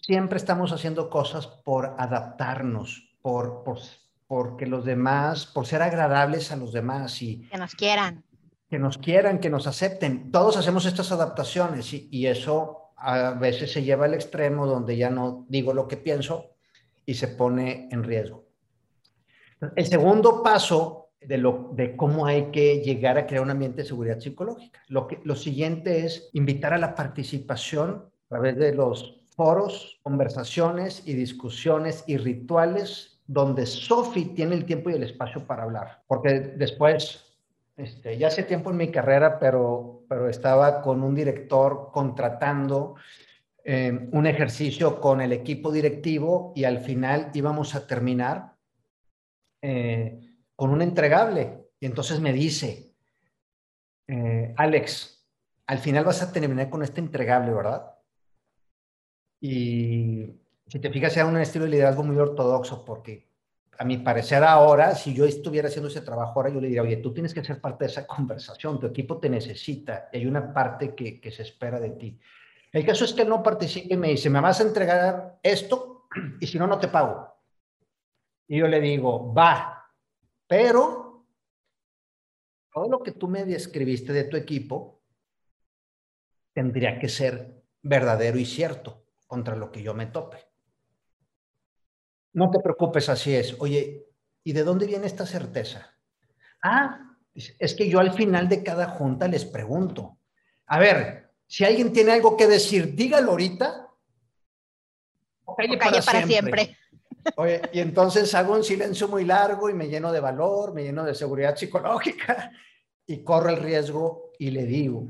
siempre 0.00 0.38
estamos 0.38 0.72
haciendo 0.72 1.10
cosas 1.10 1.46
por 1.46 1.96
adaptarnos, 1.98 3.14
por, 3.20 3.62
por, 3.62 3.78
porque 4.26 4.64
los 4.64 4.84
demás, 4.84 5.44
por 5.46 5.66
ser 5.66 5.82
agradables 5.82 6.50
a 6.50 6.56
los 6.56 6.72
demás 6.72 7.20
y... 7.20 7.42
Que 7.48 7.58
nos 7.58 7.74
quieran. 7.74 8.24
Que 8.68 8.78
nos 8.78 8.98
quieran, 8.98 9.38
que 9.38 9.50
nos 9.50 9.66
acepten. 9.66 10.30
Todos 10.32 10.56
hacemos 10.56 10.86
estas 10.86 11.12
adaptaciones 11.12 11.92
y, 11.92 12.26
eso 12.26 12.92
a 12.96 13.30
veces 13.30 13.72
se 13.72 13.82
lleva 13.82 14.06
al 14.06 14.14
extremo 14.14 14.66
donde 14.66 14.96
ya 14.96 15.10
no 15.10 15.46
digo 15.48 15.72
lo 15.72 15.86
que 15.86 15.96
pienso 15.96 16.56
y 17.04 17.14
se 17.14 17.28
pone 17.28 17.88
en 17.92 18.02
riesgo. 18.02 18.44
El 19.74 19.86
segundo 19.86 20.42
paso 20.42 21.10
de, 21.20 21.38
lo, 21.38 21.70
de 21.74 21.96
cómo 21.96 22.26
hay 22.26 22.50
que 22.50 22.80
llegar 22.80 23.18
a 23.18 23.26
crear 23.26 23.42
un 23.42 23.50
ambiente 23.50 23.82
de 23.82 23.88
seguridad 23.88 24.20
psicológica. 24.20 24.80
Lo, 24.88 25.06
que, 25.06 25.20
lo 25.24 25.36
siguiente 25.36 26.04
es 26.04 26.30
invitar 26.32 26.72
a 26.72 26.78
la 26.78 26.94
participación 26.94 28.10
a 28.26 28.28
través 28.28 28.56
de 28.56 28.74
los 28.74 29.20
foros, 29.36 30.00
conversaciones 30.02 31.02
y 31.06 31.14
discusiones 31.14 32.04
y 32.06 32.16
rituales 32.16 33.16
donde 33.26 33.66
Sophie 33.66 34.26
tiene 34.34 34.54
el 34.54 34.64
tiempo 34.64 34.90
y 34.90 34.94
el 34.94 35.02
espacio 35.02 35.46
para 35.46 35.64
hablar. 35.64 36.02
Porque 36.06 36.40
después, 36.56 37.25
este, 37.76 38.16
ya 38.16 38.28
hace 38.28 38.42
tiempo 38.42 38.70
en 38.70 38.78
mi 38.78 38.90
carrera, 38.90 39.38
pero, 39.38 40.04
pero 40.08 40.28
estaba 40.28 40.80
con 40.80 41.02
un 41.02 41.14
director 41.14 41.90
contratando 41.92 42.96
eh, 43.64 44.08
un 44.12 44.26
ejercicio 44.26 45.00
con 45.00 45.20
el 45.20 45.32
equipo 45.32 45.70
directivo 45.70 46.52
y 46.54 46.64
al 46.64 46.78
final 46.78 47.30
íbamos 47.34 47.74
a 47.74 47.86
terminar 47.86 48.54
eh, 49.60 50.20
con 50.54 50.70
un 50.70 50.82
entregable. 50.82 51.66
Y 51.78 51.86
entonces 51.86 52.20
me 52.20 52.32
dice, 52.32 52.94
eh, 54.08 54.54
Alex, 54.56 55.26
al 55.66 55.78
final 55.78 56.04
vas 56.04 56.22
a 56.22 56.32
terminar 56.32 56.70
con 56.70 56.82
este 56.82 57.00
entregable, 57.00 57.52
¿verdad? 57.52 57.92
Y 59.40 60.40
si 60.66 60.78
te 60.78 60.90
fijas, 60.90 61.16
era 61.16 61.26
un 61.26 61.36
estilo 61.36 61.64
de 61.64 61.72
liderazgo 61.72 62.04
muy 62.04 62.16
ortodoxo, 62.16 62.84
porque 62.84 63.28
a 63.78 63.84
mi 63.84 63.98
parecer 63.98 64.42
ahora, 64.42 64.94
si 64.94 65.14
yo 65.14 65.24
estuviera 65.24 65.68
haciendo 65.68 65.88
ese 65.88 66.00
trabajo 66.00 66.32
ahora, 66.36 66.50
yo 66.50 66.60
le 66.60 66.68
diría, 66.68 66.82
oye, 66.82 66.96
tú 66.98 67.12
tienes 67.12 67.34
que 67.34 67.44
ser 67.44 67.60
parte 67.60 67.84
de 67.84 67.90
esa 67.90 68.06
conversación, 68.08 68.80
tu 68.80 68.86
equipo 68.86 69.18
te 69.18 69.28
necesita, 69.28 70.08
y 70.12 70.18
hay 70.18 70.26
una 70.26 70.52
parte 70.52 70.94
que, 70.94 71.20
que 71.20 71.30
se 71.30 71.42
espera 71.42 71.80
de 71.80 71.90
ti. 71.90 72.18
El 72.72 72.84
caso 72.84 73.04
es 73.04 73.12
que 73.12 73.24
no 73.24 73.42
participe 73.42 73.94
y 73.94 73.96
me 73.96 74.08
dice, 74.08 74.28
me 74.28 74.40
vas 74.40 74.60
a 74.60 74.64
entregar 74.64 75.38
esto 75.42 76.08
y 76.40 76.46
si 76.46 76.58
no, 76.58 76.66
no 76.66 76.78
te 76.78 76.88
pago. 76.88 77.34
Y 78.48 78.58
yo 78.58 78.68
le 78.68 78.80
digo, 78.80 79.32
va, 79.32 79.90
pero 80.46 81.26
todo 82.72 82.88
lo 82.88 83.02
que 83.02 83.12
tú 83.12 83.28
me 83.28 83.44
describiste 83.44 84.12
de 84.12 84.24
tu 84.24 84.36
equipo 84.36 85.02
tendría 86.52 86.98
que 86.98 87.08
ser 87.08 87.64
verdadero 87.82 88.38
y 88.38 88.44
cierto 88.44 89.06
contra 89.26 89.56
lo 89.56 89.72
que 89.72 89.82
yo 89.82 89.94
me 89.94 90.06
tope. 90.06 90.45
No 92.36 92.50
te 92.50 92.60
preocupes, 92.60 93.08
así 93.08 93.34
es. 93.34 93.56
Oye, 93.60 94.10
¿y 94.44 94.52
de 94.52 94.62
dónde 94.62 94.86
viene 94.86 95.06
esta 95.06 95.24
certeza? 95.24 95.96
Ah, 96.62 97.16
es 97.34 97.74
que 97.74 97.88
yo 97.88 97.98
al 97.98 98.12
final 98.12 98.46
de 98.46 98.62
cada 98.62 98.88
junta 98.88 99.26
les 99.26 99.46
pregunto, 99.46 100.18
a 100.66 100.78
ver, 100.78 101.32
si 101.46 101.64
alguien 101.64 101.94
tiene 101.94 102.12
algo 102.12 102.36
que 102.36 102.46
decir, 102.46 102.94
dígalo 102.94 103.30
ahorita. 103.30 103.88
O 105.46 105.56
calle, 105.56 105.78
para, 105.78 106.02
siempre. 106.26 106.76
Oye, 107.36 107.62
y 107.72 107.80
entonces 107.80 108.34
hago 108.34 108.52
un 108.52 108.64
silencio 108.64 109.08
muy 109.08 109.24
largo 109.24 109.70
y 109.70 109.74
me 109.74 109.88
lleno 109.88 110.12
de 110.12 110.20
valor, 110.20 110.74
me 110.74 110.82
lleno 110.82 111.04
de 111.04 111.14
seguridad 111.14 111.56
psicológica 111.56 112.52
y 113.06 113.24
corro 113.24 113.48
el 113.48 113.62
riesgo 113.62 114.32
y 114.38 114.50
le 114.50 114.66
digo, 114.66 115.08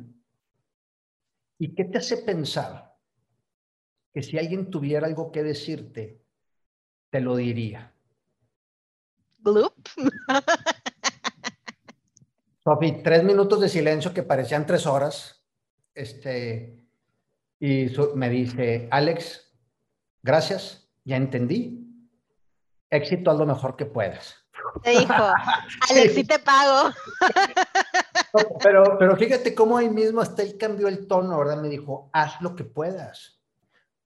¿y 1.59 1.75
qué 1.75 1.87
te 1.87 1.99
hace 1.99 2.19
pensar 2.19 2.97
que 4.15 4.23
si 4.23 4.39
alguien 4.39 4.71
tuviera 4.71 5.09
algo 5.09 5.33
que 5.33 5.43
decirte, 5.43 6.26
te 7.17 7.23
lo 7.23 7.37
diría? 7.37 7.91
Bloop. 9.39 9.73
Sofi, 12.63 12.93
tres 13.03 13.25
minutos 13.25 13.59
de 13.59 13.71
silencio 13.71 14.13
que 14.13 14.23
parecían 14.23 14.67
tres 14.67 14.85
horas. 14.85 15.43
Este, 15.95 16.85
y 17.59 17.87
me 18.17 18.29
dice, 18.29 18.87
Alex, 18.91 19.51
gracias, 20.23 20.91
ya 21.05 21.17
entendí 21.17 21.83
éxito 22.91 23.31
haz 23.31 23.39
lo 23.39 23.47
mejor 23.47 23.77
que 23.77 23.87
puedas. 23.87 24.37
Te 24.83 24.91
dijo, 24.91 25.15
Alex, 25.91 26.15
sí 26.15 26.25
te 26.25 26.39
pago. 26.39 26.91
Pero, 28.63 28.99
pero 28.99 29.17
fíjate 29.17 29.55
cómo 29.55 29.79
ahí 29.79 29.89
mismo 29.89 30.21
hasta 30.21 30.43
él 30.43 30.59
cambió 30.59 30.89
el 30.89 31.07
tono, 31.07 31.39
¿verdad? 31.39 31.63
Me 31.63 31.71
dijo, 31.71 32.11
haz 32.13 32.39
lo 32.43 32.55
que 32.55 32.65
puedas. 32.65 33.36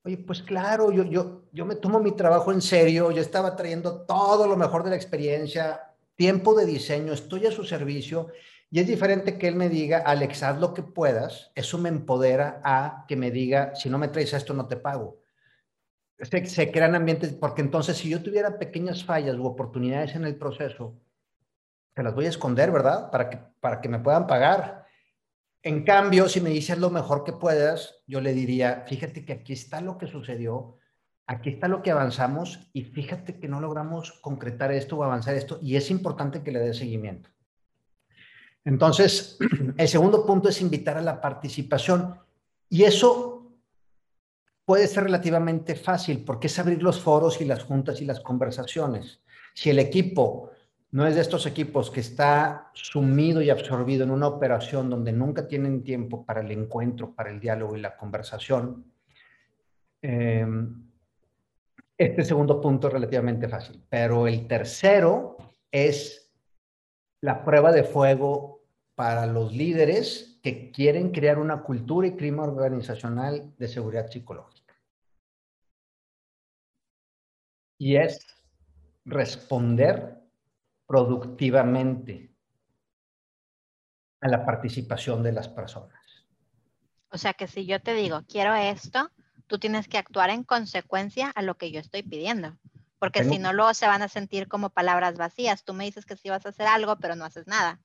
Oye, 0.03 0.17
pues 0.19 0.43
claro, 0.43 0.91
yo, 0.93 1.05
yo, 1.05 1.43
yo 1.53 1.67
me 1.67 1.77
tomo 1.77 2.01
mi 2.01 2.13
trabajo 2.13 2.53
en 2.53 2.63
serio, 2.63 3.11
yo 3.11 3.21
estaba 3.21 3.55
trayendo 3.55 4.03
todo 4.07 4.47
lo 4.47 4.57
mejor 4.57 4.83
de 4.83 4.91
la 4.91 4.97
experiencia, 4.97 5.93
tiempo 6.17 6.55
de 6.55 6.65
diseño, 6.65 7.13
estoy 7.13 7.47
a 7.47 7.53
su 7.53 7.65
servicio 7.65 8.29
y 8.71 8.81
es 8.81 8.87
diferente 8.87 9.37
que 9.37 9.49
él 9.49 9.57
me 9.57 9.69
diga, 9.69 9.99
Alex, 9.99 10.43
haz 10.43 10.59
lo 10.59 10.73
que 10.73 10.83
puedas, 10.83 11.51
eso 11.55 11.77
me 11.77 11.91
empodera 11.91 12.63
a 12.65 13.05
que 13.07 13.17
me 13.17 13.31
diga, 13.31 13.75
si 13.75 13.91
no 13.91 13.99
me 13.99 14.09
traes 14.09 14.33
esto, 14.33 14.55
no 14.55 14.67
te 14.67 14.77
pago 14.77 15.21
se, 16.23 16.71
crean 16.71 16.95
ambientes, 16.95 17.33
porque 17.33 17.63
entonces 17.63 17.97
si 17.97 18.11
yo 18.11 18.23
tuviera 18.23 18.59
pequeñas 18.59 19.05
fallas 19.05 19.37
u 19.37 19.47
oportunidades 19.47 20.15
en 20.15 20.25
el 20.25 20.37
proceso, 20.37 20.95
te 21.95 22.03
las 22.03 22.15
voy 22.15 22.27
a 22.27 22.31
esconder, 22.31 22.71
¿verdad? 22.71 23.11
Para 23.11 23.31
que, 23.31 23.39
para 23.61 23.81
que 23.81 23.89
me 23.89 23.99
puedan 23.99 24.27
pagar. 24.27 24.80
En 25.63 25.85
cambio, 25.85 26.29
si 26.29 26.41
me 26.41 26.51
dices 26.51 26.79
lo 26.79 26.91
mejor 26.91 27.23
que 27.23 27.33
puedas, 27.33 28.03
yo 28.07 28.21
le 28.21 28.33
diría, 28.33 28.85
fíjate 28.89 29.25
que 29.27 29.35
aquí 29.35 29.53
está 29.53 29.83
lo 29.83 29.99
que 29.99 30.07
sucedió, 30.07 30.79
aquí 31.27 31.51
está 31.51 31.69
lo 31.69 31.83
que 31.83 31.91
avanzamos 31.91 32.71
y 32.73 32.85
fíjate 32.85 33.39
que 33.39 33.47
no 33.47 33.61
logramos 33.61 34.13
concretar 34.23 34.73
esto 34.73 34.97
o 34.97 35.05
avanzar 35.05 35.35
esto 35.35 35.59
y 35.61 35.77
es 35.77 35.91
importante 35.91 36.43
que 36.43 36.51
le 36.51 36.61
dé 36.61 36.73
seguimiento. 36.73 37.29
Entonces, 38.65 39.39
el 39.77 39.89
segundo 39.89 40.25
punto 40.25 40.49
es 40.49 40.63
invitar 40.63 40.97
a 40.97 41.03
la 41.03 41.21
participación 41.21 42.19
y 42.71 42.85
eso 42.85 43.53
puede 44.65 44.87
ser 44.87 45.05
relativamente 45.05 45.75
fácil 45.75 46.25
porque 46.25 46.47
es 46.47 46.59
abrir 46.59 46.83
los 46.83 47.01
foros 47.01 47.41
y 47.41 47.45
las 47.45 47.65
juntas 47.65 48.01
y 48.01 48.07
las 48.07 48.21
conversaciones. 48.21 49.21
Si 49.53 49.69
el 49.69 49.79
equipo 49.79 50.53
no 50.93 51.07
es 51.07 51.15
de 51.15 51.21
estos 51.21 51.47
equipos 51.47 51.91
que 51.91 52.01
está 52.01 52.71
sumido 52.75 53.41
y 53.41 53.51
absorbido 53.51 54.03
en 54.03 54.11
una 54.11 54.27
operación 54.27 54.91
donde 54.91 55.13
nunca 55.13 55.47
tienen 55.47 55.85
tiempo 55.85 56.25
para 56.25 56.41
el 56.41 56.51
encuentro, 56.51 57.15
para 57.15 57.31
el 57.31 57.39
diálogo 57.39 57.77
y 57.77 57.81
la 57.81 57.97
conversación, 57.97 58.93
em, 60.03 60.91
este 61.97 62.25
segundo 62.25 62.61
punto 62.61 62.89
es 62.89 62.95
relativamente 62.95 63.49
fácil. 63.49 63.85
Pero 63.89 64.27
el 64.27 64.49
tercero 64.49 65.37
es 65.71 66.33
la 67.23 67.45
prueba 67.45 67.71
de 67.71 67.85
fuego 67.85 68.63
para 68.95 69.27
los 69.27 69.53
líderes 69.53 70.41
que 70.43 70.73
quieren 70.73 71.13
crear 71.13 71.39
una 71.39 71.63
cultura 71.63 72.07
y 72.09 72.17
clima 72.17 72.43
organizacional 72.43 73.55
de 73.57 73.69
seguridad 73.69 74.11
psicológica. 74.11 74.75
Y 77.79 77.97
es 77.97 78.27
responder 79.05 80.20
productivamente 80.91 82.35
a 84.21 84.27
la 84.27 84.45
participación 84.45 85.23
de 85.23 85.31
las 85.31 85.47
personas. 85.47 86.27
O 87.11 87.17
sea 87.17 87.33
que 87.33 87.47
si 87.47 87.65
yo 87.65 87.81
te 87.81 87.95
digo, 87.95 88.23
quiero 88.29 88.57
esto, 88.57 89.09
tú 89.47 89.61
tienes 89.61 89.87
que 89.87 89.99
actuar 89.99 90.31
en 90.31 90.43
consecuencia 90.43 91.31
a 91.31 91.43
lo 91.43 91.57
que 91.57 91.71
yo 91.71 91.79
estoy 91.79 92.03
pidiendo. 92.03 92.57
Porque 92.99 93.23
si 93.23 93.39
no, 93.39 93.53
luego 93.53 93.73
se 93.73 93.87
van 93.87 94.03
a 94.03 94.09
sentir 94.09 94.49
como 94.49 94.71
palabras 94.71 95.17
vacías. 95.17 95.65
Tú 95.65 95.75
me 95.75 95.85
dices 95.85 96.05
que 96.05 96.17
sí 96.17 96.29
vas 96.29 96.45
a 96.45 96.49
hacer 96.49 96.67
algo, 96.67 96.97
pero 96.97 97.15
no 97.15 97.25
haces 97.25 97.47
nada. 97.47 97.79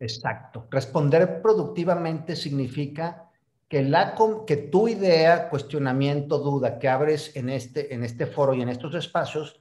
Exacto. 0.00 0.66
Responder 0.68 1.40
productivamente 1.40 2.34
significa 2.34 3.30
que, 3.68 3.82
la, 3.82 4.16
que 4.48 4.56
tu 4.56 4.88
idea, 4.88 5.48
cuestionamiento, 5.48 6.40
duda 6.40 6.80
que 6.80 6.88
abres 6.88 7.36
en 7.36 7.50
este, 7.50 7.94
en 7.94 8.02
este 8.02 8.26
foro 8.26 8.52
y 8.52 8.62
en 8.62 8.68
estos 8.68 8.96
espacios 8.96 9.60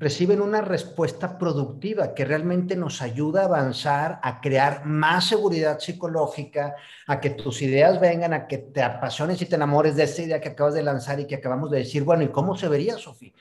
reciben 0.00 0.40
una 0.40 0.62
respuesta 0.62 1.36
productiva 1.36 2.14
que 2.14 2.24
realmente 2.24 2.74
nos 2.74 3.02
ayuda 3.02 3.42
a 3.42 3.44
avanzar, 3.44 4.18
a 4.22 4.40
crear 4.40 4.86
más 4.86 5.28
seguridad 5.28 5.78
psicológica, 5.78 6.74
a 7.06 7.20
que 7.20 7.28
tus 7.28 7.60
ideas 7.60 8.00
vengan, 8.00 8.32
a 8.32 8.46
que 8.48 8.56
te 8.56 8.82
apasiones 8.82 9.42
y 9.42 9.46
te 9.46 9.56
enamores 9.56 9.96
de 9.96 10.04
esa 10.04 10.22
idea 10.22 10.40
que 10.40 10.48
acabas 10.48 10.72
de 10.72 10.82
lanzar 10.82 11.20
y 11.20 11.26
que 11.26 11.34
acabamos 11.34 11.70
de 11.70 11.80
decir, 11.80 12.02
bueno, 12.02 12.22
¿y 12.22 12.28
cómo 12.28 12.56
se 12.56 12.68
vería, 12.68 12.96
Sofía? 12.96 13.32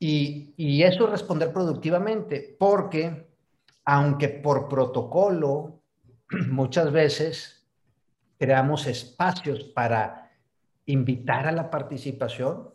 Y, 0.00 0.82
eso 0.82 1.04
es 1.04 1.10
responder 1.10 1.52
productivamente, 1.52 2.56
porque 2.58 3.28
aunque 3.84 4.28
por 4.28 4.68
protocolo 4.68 5.82
muchas 6.50 6.90
veces 6.90 7.64
creamos 8.38 8.88
espacios 8.88 9.62
para 9.62 10.32
invitar 10.84 11.46
a 11.46 11.52
la 11.52 11.70
participación, 11.70 12.70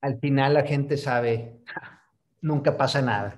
al 0.00 0.18
final 0.18 0.54
la 0.54 0.62
gente 0.62 0.96
sabe, 0.96 1.60
nunca 2.40 2.76
pasa 2.76 3.02
nada. 3.02 3.36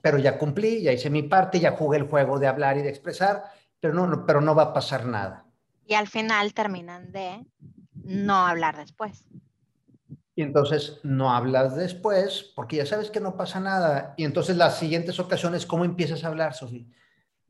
Pero 0.00 0.18
ya 0.18 0.38
cumplí, 0.38 0.82
ya 0.82 0.92
hice 0.92 1.10
mi 1.10 1.22
parte, 1.22 1.60
ya 1.60 1.72
jugué 1.72 1.98
el 1.98 2.08
juego 2.08 2.38
de 2.38 2.46
hablar 2.46 2.78
y 2.78 2.82
de 2.82 2.88
expresar, 2.88 3.44
pero 3.80 3.94
no, 3.94 4.24
pero 4.26 4.40
no 4.40 4.54
va 4.54 4.64
a 4.64 4.72
pasar 4.72 5.06
nada. 5.06 5.44
Y 5.84 5.94
al 5.94 6.06
final 6.06 6.54
terminan 6.54 7.10
de 7.12 7.44
no 8.04 8.46
hablar 8.46 8.76
después. 8.76 9.26
Y 10.34 10.42
entonces 10.42 11.00
no 11.02 11.32
hablas 11.32 11.74
después 11.74 12.52
porque 12.54 12.76
ya 12.76 12.86
sabes 12.86 13.10
que 13.10 13.18
no 13.18 13.36
pasa 13.36 13.58
nada. 13.58 14.14
Y 14.16 14.24
entonces 14.24 14.56
las 14.56 14.78
siguientes 14.78 15.18
ocasiones, 15.18 15.66
¿cómo 15.66 15.84
empiezas 15.84 16.22
a 16.22 16.28
hablar, 16.28 16.54
Sofía? 16.54 16.84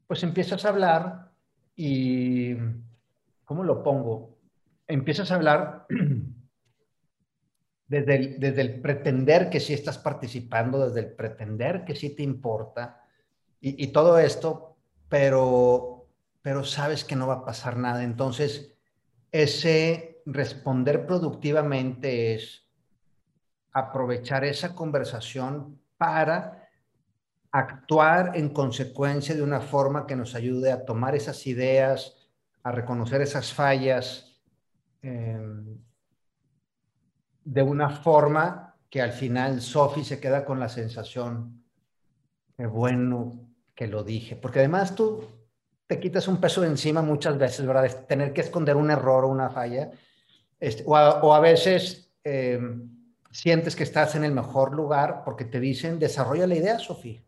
Pues 0.07 0.23
empiezas 0.23 0.64
a 0.64 0.71
hablar 0.71 1.31
y, 1.77 2.55
¿cómo 3.44 3.62
lo 3.62 3.83
pongo? 3.83 4.38
Empiezas 4.87 5.31
a 5.31 5.35
hablar 5.35 5.87
desde 7.88 8.14
el, 8.14 8.40
desde 8.40 8.61
el 8.61 8.81
pretender 8.81 9.51
que 9.51 9.61
sí 9.61 9.72
estás 9.72 9.98
participando, 9.98 10.87
desde 10.87 11.01
el 11.01 11.12
pretender 11.14 11.85
que 11.85 11.96
sí 11.96 12.11
te 12.14 12.22
importa 12.22 13.03
y, 13.61 13.83
y 13.83 13.88
todo 13.88 14.18
esto, 14.18 14.77
pero, 15.09 16.07
pero 16.42 16.64
sabes 16.64 17.05
que 17.05 17.16
no 17.16 17.27
va 17.27 17.35
a 17.35 17.44
pasar 17.44 17.77
nada. 17.77 18.05
Entonces, 18.05 18.74
ese 19.33 20.22
responder 20.27 21.07
productivamente 21.07 22.35
es 22.35 22.68
aprovechar 23.72 24.44
esa 24.44 24.74
conversación 24.74 25.81
para 25.96 26.68
actuar 27.51 28.33
en 28.37 28.51
consecuencia 28.51 29.35
de 29.35 29.42
una 29.42 29.61
forma 29.61 30.07
que 30.07 30.16
nos 30.16 30.35
ayude 30.35 30.70
a 30.70 30.85
tomar 30.85 31.14
esas 31.14 31.46
ideas, 31.46 32.16
a 32.62 32.72
reconocer 32.72 33.22
esas 33.22 33.53
fallas, 33.53 34.38
em, 35.01 35.79
de 37.49 37.63
una 37.63 37.89
forma 37.89 38.77
que 38.91 39.01
al 39.01 39.13
final 39.13 39.61
Sophie 39.61 40.05
se 40.05 40.21
queda 40.21 40.45
con 40.45 40.61
la 40.61 40.69
sensación, 40.69 41.65
de 42.57 42.67
bueno 42.67 43.49
que 43.75 43.87
lo 43.87 44.03
dije, 44.03 44.37
porque 44.37 44.59
además 44.59 44.95
tú 44.95 45.25
te 45.87 45.99
quitas 45.99 46.29
un 46.29 46.41
peso 46.41 46.61
de 46.61 46.69
encima 46.69 47.01
muchas 47.01 47.39
veces, 47.39 47.65
¿verdad? 47.65 48.07
Tener 48.07 48.33
que 48.33 48.43
esconder 48.43 48.77
un 48.77 48.91
error 48.91 49.25
o 49.25 49.29
una 49.29 49.51
falla, 49.51 49.91
este, 50.61 50.85
o, 50.87 50.95
a, 50.97 51.41
veces... 51.41 52.13
Em, 52.25 52.99
sientes 53.31 53.77
que 53.77 53.85
estás 53.85 54.15
en 54.15 54.25
el 54.25 54.33
mejor 54.33 54.75
lugar 54.75 55.23
porque 55.25 55.45
te 55.45 55.61
dicen, 55.61 55.99
desarrolla 55.99 56.47
la 56.47 56.57
idea, 56.57 56.79
Sofía. 56.79 57.23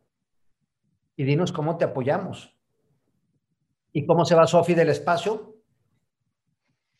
Y 1.16 1.24
dinos 1.24 1.52
cómo 1.52 1.76
te 1.76 1.84
apoyamos. 1.84 2.56
¿Y 3.92 4.06
cómo 4.06 4.24
se 4.24 4.34
va 4.34 4.46
Sofía 4.46 4.76
del 4.76 4.88
espacio? 4.88 5.49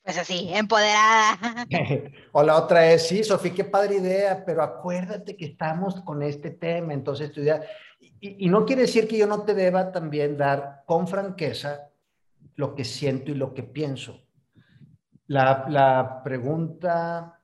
Pues 0.03 0.19
así, 0.19 0.49
empoderada. 0.53 1.67
o 2.33 2.43
la 2.43 2.57
otra 2.57 2.91
es, 2.91 3.09
sí, 3.09 3.23
Sofía, 3.23 3.55
qué 3.55 3.65
padre 3.65 3.97
idea, 3.97 4.45
pero 4.45 4.63
acuérdate 4.63 5.37
que 5.37 5.47
estamos 5.47 6.01
con 6.03 6.23
este 6.23 6.51
tema, 6.51 6.93
entonces 6.93 7.33
tu 7.33 7.41
idea... 7.41 7.63
Y, 8.23 8.47
y 8.47 8.49
no 8.49 8.67
quiere 8.67 8.83
decir 8.83 9.09
que 9.09 9.19
yo 9.19 9.27
no 9.27 9.43
te 9.45 9.55
deba 9.55 9.93
también 9.93 10.37
dar 10.37 10.83
con 10.87 11.09
franqueza 11.09 11.91
lo 12.57 12.75
que 12.75 12.85
siento 12.85 13.31
y 13.31 13.35
lo 13.35 13.55
que 13.55 13.63
pienso. 13.63 14.23
La, 15.27 15.67
la 15.69 16.23
pregunta 16.23 17.41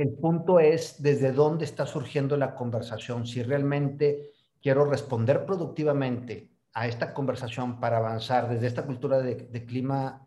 el 0.00 0.12
punto 0.14 0.60
es 0.60 1.02
desde 1.02 1.30
dónde 1.30 1.66
está 1.66 1.84
surgiendo 1.84 2.36
la 2.36 2.54
conversación. 2.54 3.26
Si 3.26 3.42
realmente 3.42 4.30
quiero 4.62 4.86
responder 4.86 5.44
productivamente 5.44 6.50
a 6.72 6.86
esta 6.86 7.12
conversación 7.12 7.80
para 7.80 7.98
avanzar 7.98 8.48
desde 8.48 8.66
esta 8.66 8.86
cultura 8.86 9.20
de, 9.20 9.66
clima 9.66 10.26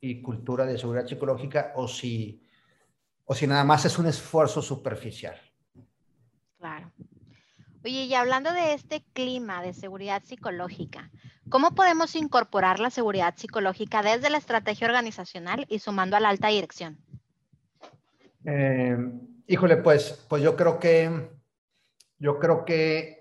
y 0.00 0.22
cultura 0.22 0.64
de 0.64 0.78
seguridad 0.78 1.06
psicológica 1.06 1.72
o 1.76 1.88
si, 1.88 2.42
o 3.24 3.34
si 3.34 3.46
nada 3.46 3.64
más 3.64 3.84
es 3.84 3.98
un 3.98 4.06
esfuerzo 4.06 4.62
superficial. 4.62 5.36
Claro. 6.58 6.90
Oye, 7.84 8.04
y 8.04 8.14
hablando 8.14 8.52
de 8.52 8.74
este 8.74 9.04
clima 9.12 9.62
de 9.62 9.72
seguridad 9.72 10.22
psicológica, 10.24 11.10
¿cómo 11.48 11.74
podemos 11.74 12.16
incorporar 12.16 12.80
la 12.80 12.90
seguridad 12.90 13.34
psicológica 13.36 14.02
desde 14.02 14.30
la 14.30 14.38
estrategia 14.38 14.88
organizacional 14.88 15.64
y 15.68 15.78
sumando 15.78 16.16
a 16.16 16.20
la 16.20 16.28
alta 16.28 16.48
dirección? 16.48 16.98
Eh, 18.44 18.96
híjole, 19.46 19.76
pues, 19.76 20.24
pues 20.28 20.42
yo 20.42 20.56
creo 20.56 20.78
que, 20.78 21.30
yo 22.18 22.38
creo 22.38 22.64
que 22.64 23.18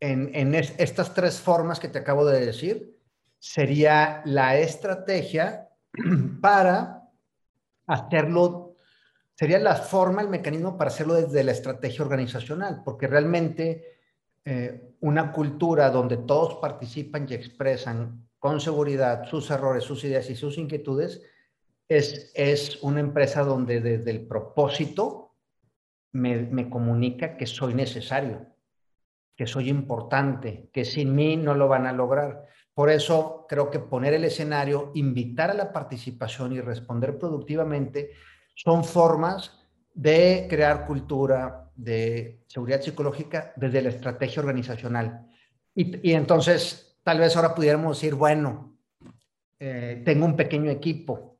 en, 0.00 0.54
estas 0.54 1.14
tres 1.14 1.40
formas 1.40 1.78
que 1.78 1.88
te 1.88 1.98
acabo 1.98 2.24
de 2.24 2.46
decir, 2.46 2.98
sería 3.38 4.22
la 4.24 4.56
estrategia 4.56 5.69
para 6.40 7.08
hacerlo, 7.86 8.76
sería 9.34 9.58
la 9.58 9.76
forma, 9.76 10.22
el 10.22 10.28
mecanismo 10.28 10.76
para 10.76 10.90
hacerlo 10.90 11.14
desde 11.14 11.44
la 11.44 11.52
estrategia 11.52 12.04
organizacional, 12.04 12.82
porque 12.84 13.06
realmente 13.06 13.98
eh, 14.44 14.94
una 15.00 15.32
cultura 15.32 15.90
donde 15.90 16.18
todos 16.18 16.56
participan 16.56 17.26
y 17.28 17.34
expresan 17.34 18.28
con 18.38 18.60
seguridad 18.60 19.26
sus 19.26 19.50
errores, 19.50 19.84
sus 19.84 20.02
ideas 20.04 20.28
y 20.30 20.34
sus 20.34 20.56
inquietudes, 20.56 21.22
es, 21.90 22.78
una 22.82 23.00
empresa 23.00 23.42
donde 23.42 23.80
desde 23.80 24.12
el 24.12 24.26
propósito 24.26 25.34
me, 26.12 26.70
comunica 26.70 27.36
que 27.36 27.46
soy 27.46 27.74
necesario, 27.74 28.46
que 29.36 29.46
soy 29.46 29.68
importante, 29.68 30.70
que 30.72 30.84
sin 30.84 31.14
mí 31.14 31.36
no 31.36 31.54
lo 31.54 31.68
van 31.68 31.86
a 31.86 31.92
lograr. 31.92 32.46
Por 32.80 32.88
eso 32.88 33.44
creo 33.46 33.70
que 33.70 33.78
poner 33.78 34.14
el 34.14 34.24
escenario, 34.24 34.90
invitar 34.94 35.50
a 35.50 35.54
la 35.54 35.70
participación 35.70 36.54
y 36.54 36.62
responder 36.62 37.18
productivamente 37.18 38.12
son 38.54 38.84
formas 38.84 39.68
de 39.92 40.46
crear 40.48 40.86
cultura 40.86 41.70
de 41.76 42.42
seguridad 42.46 42.80
psicológica 42.80 43.52
desde 43.54 43.82
la 43.82 43.90
estrategia 43.90 44.40
organizacional. 44.40 45.26
Y, 45.74 46.12
entonces, 46.12 46.98
tal 47.04 47.18
vez 47.18 47.36
ahora 47.36 47.54
pudiéramos 47.54 47.98
decir, 47.98 48.14
bueno, 48.14 48.78
eh, 49.58 50.00
tengo 50.02 50.24
un 50.24 50.34
pequeño 50.34 50.70
equipo, 50.70 51.38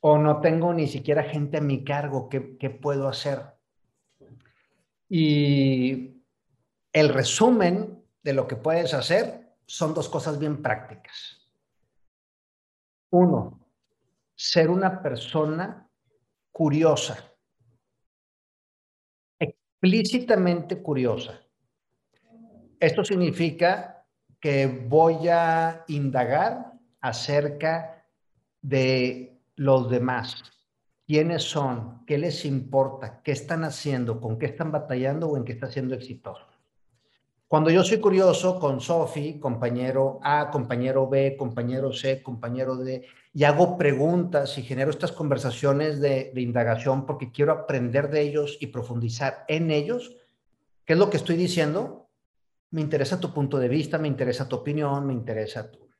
o 0.00 0.18
no 0.18 0.40
tengo 0.40 0.74
ni 0.74 0.88
siquiera 0.88 1.22
gente 1.22 1.58
a 1.58 1.60
mi 1.60 1.84
cargo, 1.84 2.28
¿qué, 2.28 2.56
qué 2.58 2.68
puedo 2.68 3.06
hacer? 3.06 3.42
Y 5.08 6.20
el 6.92 7.10
resumen 7.10 8.02
de 8.24 8.32
lo 8.32 8.48
que 8.48 8.56
puedes 8.56 8.92
hacer 8.92 9.49
son 9.70 9.94
dos 9.94 10.08
cosas 10.08 10.36
bien 10.36 10.60
prácticas. 10.60 11.48
Uno, 13.10 13.68
ser 14.34 14.68
una 14.68 15.00
persona 15.00 15.88
curiosa, 16.50 17.32
explícitamente 19.38 20.82
curiosa. 20.82 21.40
Esto 22.80 23.04
significa 23.04 24.04
que 24.40 24.66
voy 24.66 25.28
a 25.28 25.84
indagar 25.86 26.72
acerca 27.00 28.04
de 28.60 29.40
los 29.54 29.88
demás, 29.88 30.42
quiénes 31.06 31.44
son, 31.44 32.04
qué 32.06 32.18
les 32.18 32.44
importa, 32.44 33.22
qué 33.22 33.30
están 33.30 33.62
haciendo, 33.62 34.20
con 34.20 34.36
qué 34.36 34.46
están 34.46 34.72
batallando 34.72 35.28
o 35.28 35.36
en 35.36 35.44
qué 35.44 35.52
están 35.52 35.70
siendo 35.70 35.94
exitosos. 35.94 36.49
Cuando 37.50 37.70
yo 37.70 37.82
soy 37.82 37.98
curioso 37.98 38.60
con 38.60 38.80
Sofi, 38.80 39.40
compañero 39.40 40.20
A, 40.22 40.52
compañero 40.52 41.08
B, 41.08 41.36
compañero 41.36 41.92
C, 41.92 42.22
compañero 42.22 42.76
D, 42.76 43.04
y 43.34 43.42
hago 43.42 43.76
preguntas 43.76 44.56
y 44.56 44.62
genero 44.62 44.92
estas 44.92 45.10
conversaciones 45.10 46.00
de, 46.00 46.30
de 46.32 46.42
indagación 46.42 47.06
porque 47.06 47.32
quiero 47.32 47.50
aprender 47.50 48.08
de 48.08 48.20
ellos 48.20 48.56
y 48.60 48.68
profundizar 48.68 49.44
en 49.48 49.72
ellos, 49.72 50.16
¿qué 50.84 50.92
es 50.92 50.98
lo 51.00 51.10
que 51.10 51.16
estoy 51.16 51.34
diciendo? 51.34 52.08
Me 52.70 52.82
interesa 52.82 53.18
tu 53.18 53.34
punto 53.34 53.58
de 53.58 53.66
vista, 53.66 53.98
me 53.98 54.06
interesa 54.06 54.46
tu 54.46 54.54
opinión, 54.54 55.04
me 55.04 55.12
interesa 55.12 55.72
tu... 55.72 55.90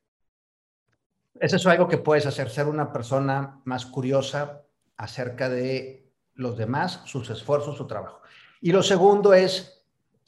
Eso 1.34 1.56
es 1.56 1.66
algo 1.66 1.88
que 1.88 1.98
puedes 1.98 2.26
hacer, 2.26 2.48
ser 2.48 2.68
una 2.68 2.92
persona 2.92 3.60
más 3.64 3.86
curiosa 3.86 4.62
acerca 4.96 5.48
de 5.48 6.12
los 6.34 6.56
demás, 6.56 7.02
sus 7.06 7.28
esfuerzos, 7.28 7.76
su 7.76 7.88
trabajo. 7.88 8.20
Y 8.60 8.70
lo 8.70 8.84
segundo 8.84 9.34
es 9.34 9.79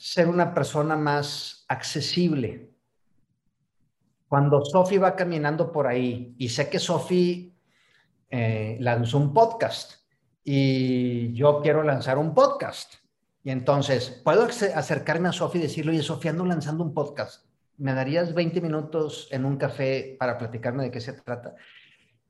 ser 0.03 0.29
una 0.29 0.53
persona 0.53 0.97
más 0.97 1.65
accesible. 1.69 2.73
Cuando 4.27 4.65
Sofi 4.65 4.99
va 4.99 5.15
caminando 5.15 5.71
por 5.71 5.87
ahí, 5.87 6.35
y 6.39 6.49
sé 6.49 6.69
que 6.69 6.81
Sofi 6.81 7.57
eh, 8.29 8.79
lanzó 8.81 9.19
un 9.19 9.33
podcast, 9.33 10.03
y 10.43 11.33
yo 11.35 11.61
quiero 11.63 11.85
lanzar 11.85 12.19
un 12.19 12.35
podcast. 12.35 12.95
Y 13.45 13.51
entonces, 13.51 14.21
puedo 14.25 14.43
acercarme 14.43 15.29
a 15.29 15.33
Sofi 15.33 15.59
y 15.59 15.63
decirle, 15.63 15.93
oye, 15.93 16.03
Sofía, 16.03 16.33
ando 16.33 16.47
lanzando 16.47 16.83
un 16.83 16.93
podcast. 16.93 17.47
¿Me 17.77 17.95
darías 17.95 18.35
20 18.35 18.61
minutos 18.61 19.29
en 19.31 19.45
un 19.45 19.57
café 19.57 20.17
para 20.19 20.37
platicarme 20.37 20.83
de 20.83 20.91
qué 20.91 21.01
se 21.01 21.13
trata? 21.13 21.55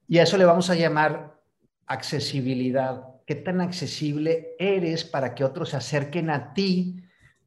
Y 0.06 0.18
a 0.18 0.24
eso 0.24 0.36
le 0.36 0.44
vamos 0.44 0.68
a 0.68 0.74
llamar 0.74 1.40
accesibilidad. 1.86 3.02
¿Qué 3.26 3.34
tan 3.34 3.62
accesible 3.62 4.56
eres 4.58 5.04
para 5.04 5.34
que 5.34 5.42
otros 5.42 5.70
se 5.70 5.78
acerquen 5.78 6.28
a 6.28 6.52
ti 6.52 7.02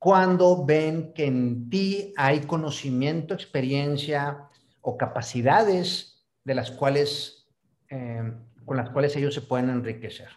cuando 0.05 0.63
ven 0.63 1.13
que 1.13 1.25
en 1.25 1.67
ti 1.67 2.13
hay 2.15 2.41
conocimiento, 2.41 3.33
experiencia 3.33 4.37
o 4.81 4.97
capacidades 4.97 6.27
de 6.43 6.53
las 6.53 6.69
cuales, 6.69 7.47
eh, 7.89 8.31
con 8.65 8.77
las 8.77 8.91
cuales 8.91 9.15
ellos 9.15 9.33
se 9.33 9.41
pueden 9.41 9.71
enriquecer. 9.71 10.29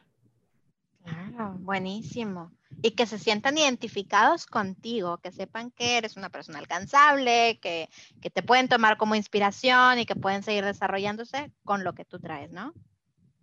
Claro, 1.05 1.57
buenísimo. 1.59 2.51
Y 2.81 2.93
que 2.93 3.05
se 3.05 3.19
sientan 3.19 3.59
identificados 3.59 4.47
contigo, 4.47 5.19
que 5.19 5.33
sepan 5.33 5.71
que 5.71 5.99
eres 5.99 6.17
una 6.17 6.31
persona 6.31 6.61
alcanzable, 6.61 7.59
que, 7.61 7.91
que 8.23 8.31
te 8.31 8.43
pueden 8.43 8.69
tomar 8.69 8.97
como 8.97 9.17
inspiración 9.17 9.99
y 9.99 10.07
que 10.07 10.17
pueden 10.17 10.43
seguir 10.43 10.65
desarrollándose 10.65 11.53
con 11.63 11.85
lo 11.85 11.93
que 11.93 12.07
tú 12.07 12.19
traes, 12.19 12.51
¿no? 12.51 12.73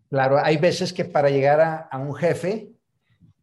Claro, 0.09 0.43
hay 0.43 0.57
veces 0.57 0.91
que 0.91 1.05
para 1.05 1.29
llegar 1.29 1.61
a, 1.61 1.81
a 1.81 1.99
un 1.99 2.15
jefe 2.15 2.74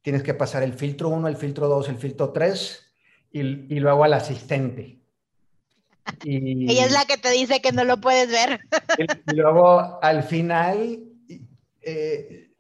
tienes 0.03 0.23
que 0.23 0.35
pasar 0.35 0.63
el 0.63 0.75
filtro 0.75 1.09
1, 1.09 1.29
el 1.29 1.37
filtro 1.37 1.69
2, 1.69 1.89
el 1.89 1.97
filtro 1.97 2.31
3 2.31 2.95
y, 3.33 3.41
y 3.41 3.81
luego 3.81 4.05
al 4.05 4.15
asistente. 4.15 5.01
Y, 6.25 6.71
Ella 6.71 6.87
es 6.87 6.93
la 6.93 7.05
que 7.05 7.17
te 7.17 7.31
dice 7.31 7.61
que 7.61 7.73
no 7.73 7.85
lo 7.85 8.01
puedes 8.01 8.29
ver. 8.29 8.61
Y, 9.33 9.37
luego 9.37 10.03
al 10.03 10.23
final, 10.23 10.99
eh, 11.81 12.53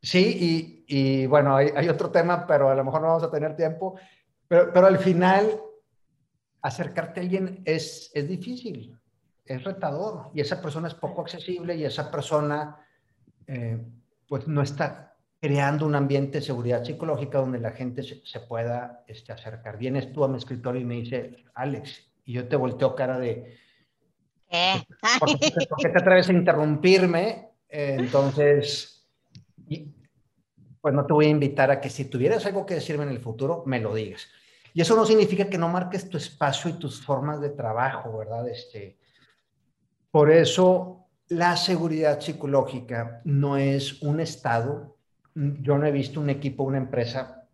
sí, 0.00 0.84
y, 0.86 1.26
bueno, 1.26 1.56
hay, 1.56 1.68
hay, 1.74 1.88
otro 1.88 2.10
tema, 2.10 2.46
pero 2.46 2.70
a 2.70 2.74
lo 2.74 2.84
mejor 2.84 3.00
no 3.00 3.08
vamos 3.08 3.22
a 3.22 3.30
tener 3.30 3.56
tiempo, 3.56 3.98
pero, 4.46 4.72
pero 4.72 4.86
al 4.86 4.98
final 4.98 5.60
acercarte 6.62 7.20
a 7.20 7.22
alguien 7.22 7.62
es, 7.64 8.10
es 8.14 8.28
difícil, 8.28 8.98
es 9.44 9.64
retador, 9.64 10.30
y 10.34 10.40
esa 10.40 10.60
persona 10.60 10.88
es 10.88 10.94
poco 10.94 11.22
accesible 11.22 11.76
y 11.76 11.84
esa 11.84 12.10
persona 12.10 12.76
eh, 13.46 13.78
pues 14.28 14.46
no 14.46 14.62
está 14.62 15.09
creando 15.40 15.86
un 15.86 15.94
ambiente 15.94 16.38
de 16.38 16.44
seguridad 16.44 16.84
psicológica 16.84 17.38
donde 17.38 17.58
la 17.58 17.72
gente 17.72 18.02
se, 18.02 18.40
pueda 18.40 19.04
este, 19.06 19.32
acercar. 19.32 19.78
Vienes 19.78 20.12
tú 20.12 20.22
a 20.22 20.28
mi 20.28 20.36
escritorio 20.36 20.82
y 20.82 20.84
me 20.84 20.96
dice, 20.96 21.36
Alex, 21.54 22.12
y 22.24 22.34
yo 22.34 22.46
te 22.46 22.56
volteo 22.56 22.94
cara 22.94 23.18
de... 23.18 23.56
¿Qué? 24.48 24.84
¿Por, 25.18 25.38
qué, 25.38 25.88
te 25.88 25.98
atreves 25.98 26.28
a 26.28 26.32
interrumpirme? 26.32 27.48
entonces, 27.72 29.08
pues 30.80 30.94
no 30.94 31.06
te 31.06 31.12
voy 31.12 31.26
a 31.26 31.30
invitar 31.30 31.70
a 31.70 31.80
que 31.80 31.88
si 31.88 32.06
tuvieras 32.06 32.44
algo 32.46 32.66
que 32.66 32.74
decirme 32.74 33.04
en 33.04 33.10
el 33.10 33.20
futuro, 33.20 33.62
me 33.66 33.80
lo 33.80 33.94
digas. 33.94 34.26
Y 34.74 34.80
eso 34.80 34.96
no 34.96 35.04
significa 35.04 35.48
que 35.48 35.58
no 35.58 35.68
marques 35.68 36.08
tu 36.08 36.16
espacio 36.16 36.70
y 36.70 36.74
tus 36.74 37.00
formas 37.00 37.40
de 37.40 37.50
trabajo, 37.50 38.18
¿verdad? 38.18 38.48
Este, 38.48 38.98
por 40.10 40.30
eso, 40.30 41.06
la 41.28 41.56
seguridad 41.56 42.20
psicológica 42.20 43.20
no 43.24 43.56
es 43.56 44.02
un 44.02 44.20
estado, 44.20 44.96
yo 45.40 45.78
no 45.78 45.86
he 45.86 45.92
visto 45.92 46.20
un 46.20 46.30
equipo, 46.30 46.64
una 46.64 46.78
empresa 46.78 47.48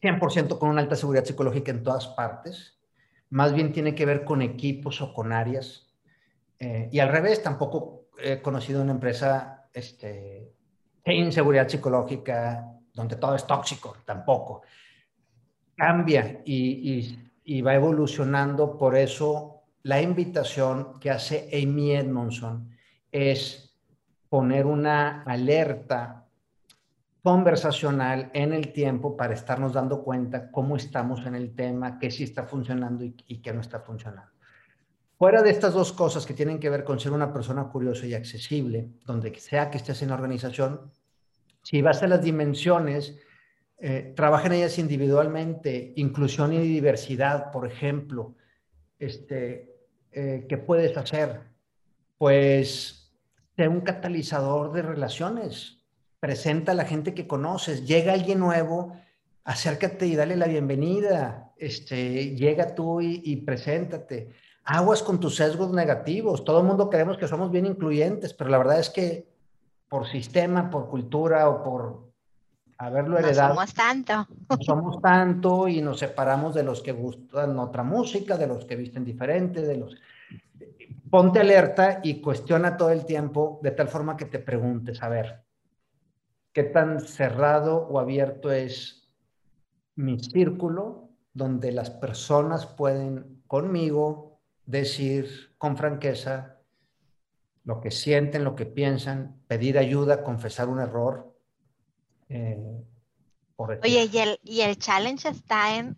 100% 0.00 0.58
con 0.58 0.70
una 0.70 0.80
alta 0.80 0.96
seguridad 0.96 1.24
psicológica 1.24 1.70
en 1.70 1.82
todas 1.82 2.08
partes. 2.08 2.78
Más 3.30 3.52
bien 3.52 3.72
tiene 3.72 3.94
que 3.94 4.06
ver 4.06 4.24
con 4.24 4.42
equipos 4.42 5.00
o 5.00 5.12
con 5.12 5.32
áreas. 5.32 5.94
Eh, 6.58 6.88
y 6.92 6.98
al 7.00 7.08
revés, 7.08 7.42
tampoco 7.42 8.08
he 8.18 8.40
conocido 8.40 8.82
una 8.82 8.92
empresa 8.92 9.68
este, 9.72 10.52
sin 11.04 11.32
seguridad 11.32 11.68
psicológica, 11.68 12.66
donde 12.92 13.16
todo 13.16 13.34
es 13.34 13.46
tóxico, 13.46 13.96
tampoco. 14.04 14.62
Cambia 15.76 16.42
y, 16.44 17.18
y 17.44 17.62
va 17.62 17.74
evolucionando. 17.74 18.78
Por 18.78 18.96
eso 18.96 19.62
la 19.82 20.00
invitación 20.00 20.98
que 21.00 21.10
hace 21.10 21.48
Amy 21.52 21.92
Edmondson 21.92 22.70
es 23.10 23.76
poner 24.28 24.66
una 24.66 25.22
alerta 25.24 26.23
conversacional 27.24 28.30
en 28.34 28.52
el 28.52 28.70
tiempo 28.70 29.16
para 29.16 29.32
estarnos 29.32 29.72
dando 29.72 30.04
cuenta 30.04 30.50
cómo 30.50 30.76
estamos 30.76 31.24
en 31.24 31.34
el 31.34 31.54
tema, 31.54 31.98
qué 31.98 32.10
sí 32.10 32.24
está 32.24 32.44
funcionando 32.44 33.02
y, 33.02 33.40
qué 33.40 33.50
no 33.54 33.62
está 33.62 33.80
funcionando. 33.80 34.30
Fuera 35.16 35.40
de 35.40 35.48
estas 35.48 35.72
dos 35.72 35.94
cosas 35.94 36.26
que 36.26 36.34
tienen 36.34 36.60
que 36.60 36.68
ver 36.68 36.84
con 36.84 37.00
ser 37.00 37.12
una 37.12 37.32
persona 37.32 37.66
curiosa 37.70 38.04
y 38.04 38.12
accesible, 38.12 38.90
donde 39.06 39.34
sea 39.40 39.70
que 39.70 39.78
estés 39.78 40.02
en 40.02 40.10
la 40.10 40.16
organización, 40.16 40.92
si 41.62 41.80
vas 41.80 42.02
a 42.02 42.08
las 42.08 42.20
dimensiones, 42.20 43.18
eh, 43.78 44.12
trabaja 44.14 44.48
en 44.48 44.52
ellas 44.52 44.78
individualmente, 44.78 45.94
inclusión 45.96 46.52
y 46.52 46.58
diversidad, 46.58 47.50
por 47.50 47.66
ejemplo, 47.66 48.34
este, 48.98 49.74
eh, 50.12 50.44
¿qué 50.46 50.58
puedes 50.58 50.94
hacer? 50.98 51.40
Pues 52.18 53.16
ser 53.56 53.70
un 53.70 53.80
catalizador 53.80 54.74
de 54.74 54.82
relaciones, 54.82 55.73
presenta 56.24 56.72
a 56.72 56.74
la 56.74 56.86
gente 56.86 57.12
que 57.12 57.26
conoces, 57.26 57.86
llega 57.86 58.14
alguien 58.14 58.38
nuevo, 58.38 58.96
acércate 59.44 60.06
y 60.06 60.16
dale 60.16 60.36
la 60.36 60.46
bienvenida, 60.46 61.52
este, 61.58 62.34
llega 62.34 62.74
tú 62.74 63.02
y, 63.02 63.36
preséntate. 63.44 64.30
Aguas 64.64 65.02
con 65.02 65.20
tus 65.20 65.36
sesgos 65.36 65.70
negativos. 65.74 66.42
Todo 66.42 66.60
el 66.60 66.66
mundo 66.66 66.88
creemos 66.88 67.18
que 67.18 67.28
somos 67.28 67.50
bien 67.50 67.66
incluyentes, 67.66 68.32
pero 68.32 68.48
la 68.48 68.56
verdad 68.56 68.80
es 68.80 68.88
que 68.88 69.28
por 69.86 70.06
sistema, 70.08 70.70
por 70.70 70.88
cultura 70.88 71.46
o 71.50 71.62
por 71.62 72.10
haberlo 72.78 73.18
heredado. 73.18 73.50
No 73.50 73.54
somos 73.56 73.74
tanto. 73.74 74.26
No 74.48 74.56
somos 74.64 75.02
tanto 75.02 75.68
y 75.68 75.82
nos 75.82 75.98
separamos 75.98 76.54
de 76.54 76.62
los 76.62 76.80
que 76.80 76.92
gustan 76.92 77.58
otra 77.58 77.82
música, 77.82 78.38
de 78.38 78.46
los 78.46 78.64
que 78.64 78.76
visten 78.76 79.04
diferente, 79.04 79.60
de 79.60 79.76
los... 79.76 79.94
Ponte 81.10 81.40
alerta 81.40 82.00
y 82.02 82.22
cuestiona 82.22 82.78
todo 82.78 82.88
el 82.88 83.04
tiempo 83.04 83.60
de 83.62 83.72
tal 83.72 83.88
forma 83.88 84.16
que 84.16 84.24
te 84.24 84.38
preguntes, 84.38 85.02
a 85.02 85.10
ver, 85.10 85.43
qué 86.54 86.62
tan 86.62 87.00
cerrado 87.00 87.76
o 87.88 87.98
abierto 87.98 88.50
es 88.50 89.10
mi 89.96 90.18
círculo 90.18 91.10
donde 91.34 91.72
las 91.72 91.90
personas 91.90 92.64
pueden 92.64 93.42
conmigo 93.48 94.40
decir 94.64 95.54
con 95.58 95.76
franqueza 95.76 96.58
lo 97.64 97.80
que 97.80 97.90
sienten, 97.90 98.44
lo 98.44 98.54
que 98.54 98.66
piensan, 98.66 99.40
pedir 99.48 99.78
ayuda, 99.78 100.22
confesar 100.22 100.68
un 100.68 100.80
error. 100.80 101.34
Eh, 102.28 102.84
Oye, 103.56 104.08
y 104.12 104.18
el, 104.18 104.38
y 104.42 104.60
el 104.60 104.78
challenge 104.78 105.28
está 105.28 105.76
en 105.76 105.96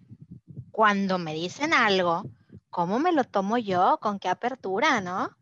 cuando 0.71 1.19
me 1.19 1.35
dicen 1.35 1.75
algo, 1.75 2.23
¿cómo 2.71 2.99
me 2.99 3.13
lo 3.13 3.25
tomo 3.25 3.59
yo? 3.59 3.99
¿Con 4.01 4.19
qué 4.19 4.29
apertura, 4.29 5.01
no? 5.01 5.37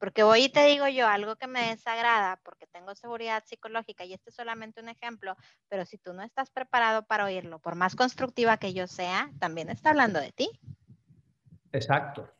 Porque 0.00 0.22
hoy 0.22 0.48
te 0.48 0.64
digo 0.64 0.88
yo 0.88 1.06
algo 1.06 1.36
que 1.36 1.46
me 1.46 1.68
desagrada 1.68 2.40
porque 2.42 2.66
tengo 2.66 2.94
seguridad 2.94 3.44
psicológica 3.46 4.02
y 4.06 4.14
este 4.14 4.30
es 4.30 4.36
solamente 4.36 4.80
un 4.80 4.88
ejemplo, 4.88 5.36
pero 5.68 5.84
si 5.84 5.98
tú 5.98 6.14
no 6.14 6.22
estás 6.22 6.50
preparado 6.50 7.04
para 7.04 7.26
oírlo, 7.26 7.58
por 7.58 7.74
más 7.74 7.94
constructiva 7.94 8.56
que 8.56 8.72
yo 8.72 8.86
sea, 8.86 9.30
también 9.38 9.68
está 9.68 9.90
hablando 9.90 10.18
de 10.18 10.32
ti. 10.32 10.50
Exacto. 11.70 12.30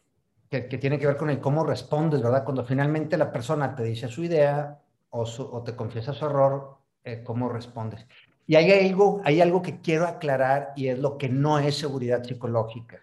Que, 0.49 0.63
tiene 0.63 0.99
que 0.99 1.07
ver 1.07 1.19
con 1.19 1.29
el 1.29 1.39
cómo 1.39 1.63
respondes, 1.63 2.23
¿verdad? 2.23 2.45
Cuando 2.45 2.65
finalmente 2.65 3.19
la 3.19 3.31
persona 3.31 3.77
te 3.77 3.85
dice 3.85 4.09
su 4.09 4.25
idea 4.25 4.81
o, 5.11 5.63
te 5.63 5.77
confiesa 5.77 6.15
su 6.15 6.25
error, 6.25 6.79
eh, 7.05 7.23
¿cómo 7.23 7.51
respondes? 7.51 8.07
Y 8.47 8.57
hay 8.57 8.89
algo, 8.89 9.21
hay 9.23 9.43
algo 9.43 9.61
que 9.61 9.81
quiero 9.81 10.07
aclarar 10.07 10.73
y 10.77 10.89
es 10.89 10.99
lo 10.99 11.19
que 11.19 11.29
no 11.29 11.59
es 11.59 11.77
seguridad 11.77 12.25
psicológica. 12.25 13.01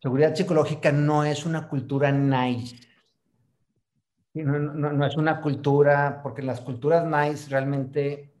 Seguridad 0.00 0.36
psicológica 0.36 0.92
no 0.92 1.24
es 1.24 1.44
una 1.44 1.68
cultura 1.68 2.12
nice 2.12 2.91
no, 4.34 5.06
es 5.06 5.16
una 5.16 5.40
cultura, 5.40 6.20
porque 6.22 6.42
las 6.42 6.60
culturas 6.60 7.04
nice 7.06 7.50
realmente 7.50 8.32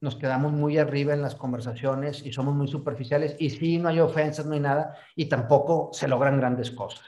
nos 0.00 0.16
quedamos 0.16 0.52
muy 0.52 0.78
arriba 0.78 1.12
en 1.12 1.22
las 1.22 1.34
conversaciones 1.34 2.24
y 2.24 2.32
somos 2.32 2.54
muy 2.54 2.68
superficiales 2.68 3.36
y 3.38 3.50
sí, 3.50 3.78
no 3.78 3.88
hay 3.88 4.00
ofensas, 4.00 4.46
no 4.46 4.54
hay 4.54 4.60
nada 4.60 4.96
y 5.14 5.26
tampoco 5.26 5.90
se 5.92 6.08
logran 6.08 6.38
grandes 6.38 6.70
cosas. 6.70 7.04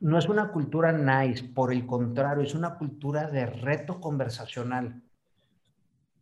No 0.00 0.18
es 0.18 0.28
una 0.28 0.50
cultura 0.50 0.92
nice, 0.92 1.44
por 1.44 1.72
el 1.72 1.86
contrario, 1.86 2.42
es 2.42 2.54
una 2.54 2.76
cultura 2.76 3.28
de 3.28 3.46
reto 3.46 4.00
conversacional 4.00 5.02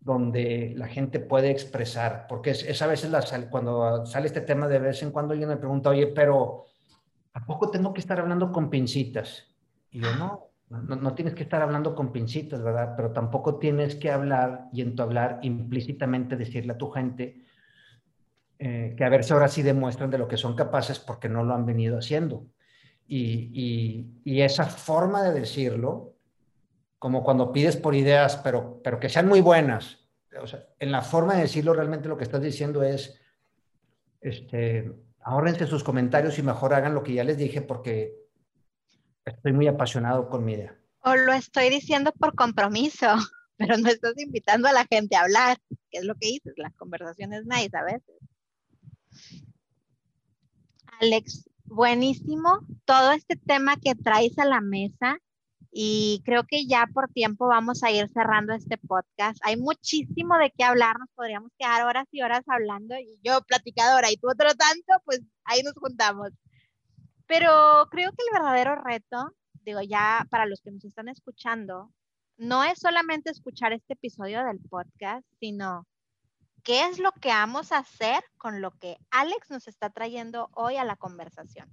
donde 0.00 0.74
la 0.76 0.88
gente 0.88 1.20
puede 1.20 1.50
expresar, 1.50 2.26
porque 2.28 2.50
es, 2.50 2.82
a 2.82 2.86
veces 2.88 3.10
la, 3.10 3.22
cuando 3.50 4.04
sale 4.04 4.26
este 4.26 4.40
tema 4.40 4.66
de 4.66 4.80
vez 4.80 5.02
en 5.02 5.12
cuando 5.12 5.32
alguien 5.32 5.48
me 5.48 5.56
pregunta, 5.56 5.90
oye, 5.90 6.08
pero 6.08 6.64
¿a 7.32 7.46
poco 7.46 7.70
tengo 7.70 7.92
que 7.92 8.00
estar 8.00 8.18
hablando 8.18 8.50
con 8.50 8.68
pincitas? 8.68 9.46
Y 9.90 10.00
yo 10.00 10.14
no, 10.16 10.51
no, 10.80 11.14
tienes 11.14 11.34
que 11.34 11.42
estar 11.42 11.60
hablando 11.60 11.94
con 11.94 12.12
pincitas, 12.12 12.62
¿verdad? 12.62 12.94
Pero 12.96 13.12
tampoco 13.12 13.58
tienes 13.58 13.96
que 13.96 14.10
hablar 14.10 14.68
y 14.72 14.80
en 14.80 14.96
tu 14.96 15.02
hablar 15.02 15.38
implícitamente 15.42 16.36
decirle 16.36 16.72
a 16.72 16.78
tu 16.78 16.90
gente 16.90 17.44
eh, 18.58 18.94
que 18.96 19.04
a 19.04 19.08
ver 19.08 19.22
si 19.22 19.32
ahora 19.32 19.48
sí 19.48 19.62
demuestran 19.62 20.10
de 20.10 20.18
lo 20.18 20.28
que 20.28 20.36
son 20.36 20.56
capaces 20.56 20.98
porque 20.98 21.28
no 21.28 21.44
lo 21.44 21.52
han 21.54 21.66
venido 21.66 21.98
haciendo. 21.98 22.46
Y, 23.06 24.08
y, 24.24 24.40
esa 24.40 24.64
forma 24.64 25.22
de 25.22 25.40
decirlo, 25.40 26.14
como 26.98 27.22
cuando 27.22 27.52
pides 27.52 27.76
por 27.76 27.94
ideas, 27.94 28.36
pero, 28.38 28.80
pero 28.82 28.98
que 28.98 29.10
sean 29.10 29.28
muy 29.28 29.42
buenas, 29.42 29.98
o 30.40 30.46
sea, 30.46 30.64
en 30.78 30.90
la 30.92 31.02
forma 31.02 31.34
de 31.34 31.42
decirlo 31.42 31.74
realmente 31.74 32.08
lo 32.08 32.16
que 32.16 32.24
estás 32.24 32.40
diciendo 32.40 32.82
es, 32.82 33.20
este, 34.22 34.90
ahorrense 35.20 35.66
sus 35.66 35.84
comentarios 35.84 36.38
y 36.38 36.42
mejor 36.42 36.72
hagan 36.72 36.94
lo 36.94 37.02
que 37.02 37.12
ya 37.12 37.24
les 37.24 37.36
dije 37.36 37.60
porque 37.60 38.21
estoy 39.24 39.52
muy 39.52 39.66
apasionado 39.66 40.28
con 40.28 40.44
mi 40.44 40.54
idea. 40.54 40.76
O 41.00 41.14
lo 41.14 41.32
estoy 41.32 41.68
diciendo 41.70 42.12
por 42.12 42.34
compromiso, 42.34 43.06
pero 43.56 43.76
no 43.78 43.88
estás 43.88 44.14
invitando 44.18 44.68
a 44.68 44.72
la 44.72 44.86
gente 44.86 45.16
a 45.16 45.22
hablar, 45.22 45.58
que 45.90 45.98
es 45.98 46.04
lo 46.04 46.14
que 46.14 46.28
dices, 46.28 46.54
las 46.56 46.74
conversaciones 46.74 47.44
nice 47.46 47.76
a 47.76 47.84
veces. 47.84 48.16
Alex, 51.00 51.50
buenísimo 51.64 52.66
todo 52.84 53.12
este 53.12 53.36
tema 53.36 53.76
que 53.76 53.94
traes 53.94 54.38
a 54.38 54.44
la 54.44 54.60
mesa 54.60 55.18
y 55.74 56.22
creo 56.24 56.44
que 56.44 56.66
ya 56.66 56.86
por 56.92 57.08
tiempo 57.08 57.46
vamos 57.46 57.82
a 57.82 57.90
ir 57.90 58.08
cerrando 58.10 58.52
este 58.52 58.76
podcast. 58.76 59.38
Hay 59.42 59.56
muchísimo 59.56 60.36
de 60.36 60.52
qué 60.56 60.64
hablar, 60.64 60.98
nos 60.98 61.08
podríamos 61.14 61.50
quedar 61.58 61.86
horas 61.86 62.06
y 62.12 62.22
horas 62.22 62.42
hablando 62.46 62.94
y 62.98 63.18
yo 63.22 63.40
platicadora 63.42 64.10
y 64.10 64.16
tú 64.16 64.28
otro 64.30 64.54
tanto, 64.54 64.92
pues 65.04 65.22
ahí 65.44 65.62
nos 65.62 65.74
juntamos. 65.74 66.30
Pero 67.26 67.88
creo 67.90 68.10
que 68.10 68.24
el 68.24 68.32
verdadero 68.32 68.76
reto, 68.76 69.34
digo 69.64 69.80
ya 69.80 70.26
para 70.30 70.46
los 70.46 70.60
que 70.60 70.70
nos 70.70 70.84
están 70.84 71.08
escuchando, 71.08 71.90
no 72.36 72.64
es 72.64 72.78
solamente 72.78 73.30
escuchar 73.30 73.72
este 73.72 73.94
episodio 73.94 74.44
del 74.44 74.60
podcast, 74.68 75.24
sino 75.38 75.86
qué 76.62 76.86
es 76.86 76.98
lo 76.98 77.12
que 77.12 77.28
vamos 77.28 77.72
a 77.72 77.78
hacer 77.78 78.22
con 78.36 78.60
lo 78.60 78.72
que 78.72 78.96
Alex 79.10 79.50
nos 79.50 79.68
está 79.68 79.90
trayendo 79.90 80.50
hoy 80.54 80.76
a 80.76 80.84
la 80.84 80.96
conversación. 80.96 81.72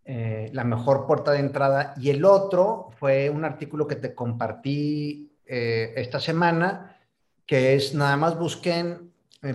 la 0.05 0.65
mejor 0.65 1.07
puerta 1.07 1.31
de 1.31 1.39
entrada. 1.39 1.95
Y 1.97 2.11
el 2.11 2.25
otro 2.25 2.89
fue 2.99 3.31
un 3.31 3.45
artículo 3.45 3.87
que 3.87 3.97
te 3.97 4.17
compartí 4.17 5.31
esta 5.45 6.19
semana, 6.19 6.99
que 7.47 7.75
es 7.75 7.95
nada 7.95 8.17
más 8.17 8.37
busquen, 8.37 9.13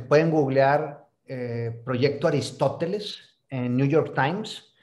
pueden 0.08 0.32
googlear 0.32 1.06
Proyecto 1.84 2.28
Aristóteles 2.28 3.33
en 3.54 3.78
New 3.78 3.86
York 3.86 4.14
Times 4.16 4.74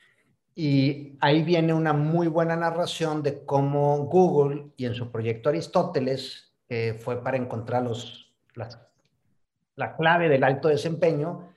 y 0.54 1.18
ahí 1.20 1.42
viene 1.42 1.74
una 1.74 1.92
muy 1.92 2.28
buena 2.28 2.54
narración 2.54 3.20
de 3.20 3.44
cómo 3.44 3.98
Google 4.04 4.70
y 4.76 4.84
en 4.86 4.94
su 4.94 5.10
proyecto 5.10 5.48
Aristóteles, 5.48 6.54
que 6.68 6.94
fue 6.94 7.20
para 7.20 7.36
encontrar 7.36 7.82
los, 7.82 8.32
la 8.54 9.96
clave 9.96 10.28
del 10.28 10.44
alto 10.44 10.68
desempeño, 10.68 11.48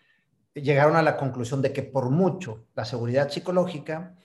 llegaron 0.56 0.96
a 0.96 1.04
la 1.04 1.16
conclusión 1.16 1.62
de 1.62 1.72
que 1.72 1.84
por 1.84 2.10
mucho 2.10 2.66
la 2.74 2.84
seguridad 2.84 3.30
psicológica 3.30 4.16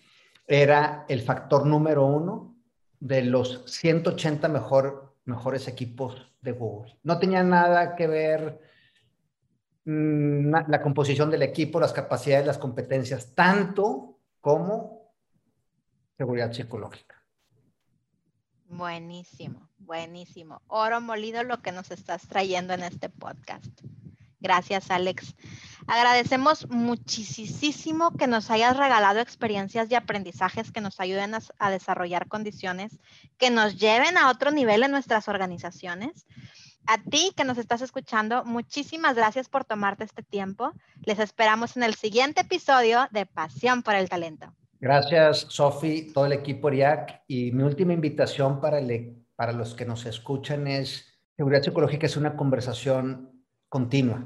era 0.47 1.05
el 1.11 1.21
factor 1.21 1.67
número 1.67 2.07
uno 2.07 2.57
de 3.01 3.21
los 3.23 3.65
180 3.67 4.49
mejor, 4.49 5.15
mejores 5.27 5.69
equipos 5.69 6.33
de 6.41 6.53
Google. 6.53 6.97
No 7.03 7.19
tenía 7.19 7.43
nada 7.43 7.95
que 7.97 8.07
ver 8.07 8.61
la 9.89 10.83
composición 10.83 11.31
del 11.31 11.43
equipo, 11.43 11.81
las 11.81 11.95
capacidades, 11.95 12.47
las 12.47 12.59
competencias, 12.59 13.35
tanto 13.35 14.19
como 14.41 15.15
seguridad 16.19 16.53
psicológica. 16.53 17.17
Buenísimo, 18.67 19.71
buenísimo. 19.79 20.61
Oro 20.67 21.01
molido 21.01 21.43
lo 21.43 21.63
que 21.63 21.73
nos 21.73 21.91
estás 21.91 22.29
trayendo 22.29 22.75
en 22.75 22.83
este 22.83 23.09
podcast. 23.09 23.81
Gracias, 24.41 24.91
Alex. 24.91 25.35
Agradecemos 25.87 26.69
muchísimo 26.69 28.15
que 28.15 28.27
nos 28.27 28.51
hayas 28.51 28.77
regalado 28.77 29.21
experiencias 29.21 29.91
y 29.91 29.95
aprendizajes 29.95 30.71
que 30.71 30.83
nos 30.83 31.01
ayuden 31.01 31.35
a, 31.35 31.41
a 31.59 31.71
desarrollar 31.71 32.29
condiciones 32.29 33.01
que 33.39 33.49
nos 33.49 33.79
lleven 33.79 34.19
a 34.19 34.31
otro 34.31 34.51
nivel 34.51 34.83
en 34.83 34.91
nuestras 34.91 35.29
organizaciones 35.29 36.27
a 36.89 36.97
ti 36.97 37.33
que 37.37 37.45
nos 37.45 37.59
estás 37.59 37.83
escuchando, 37.83 38.45
muchísimas 38.47 39.15
gracias 39.15 39.51
por 39.51 39.67
tomarte 39.67 40.05
este 40.05 40.23
tiempo. 40.23 40.73
Les 41.05 41.19
esperamos 41.19 41.77
en 41.77 41.83
el 41.83 41.95
siguiente 41.95 42.41
episodio 42.41 43.09
de 43.11 43.27
Pasión 43.27 43.83
por 43.83 43.95
el 43.95 44.09
Talento. 44.09 44.55
Gracias, 44.81 45.41
Sofi, 45.51 46.11
todo 46.15 46.25
el 46.25 46.33
equipo 46.33 46.71
RIAC. 46.71 47.25
Y 47.27 47.53
mi 47.53 47.63
última 47.63 47.93
invitación 47.93 48.59
para, 48.63 48.81
para 49.37 49.53
los 49.53 49.75
que 49.75 49.85
nos 49.85 50.07
escuchan 50.07 50.67
es, 50.67 51.21
seguridad 51.37 51.63
psicológica 51.63 52.07
es 52.07 52.17
una 52.17 52.37
conversación 52.37 53.45
continua 53.69 54.25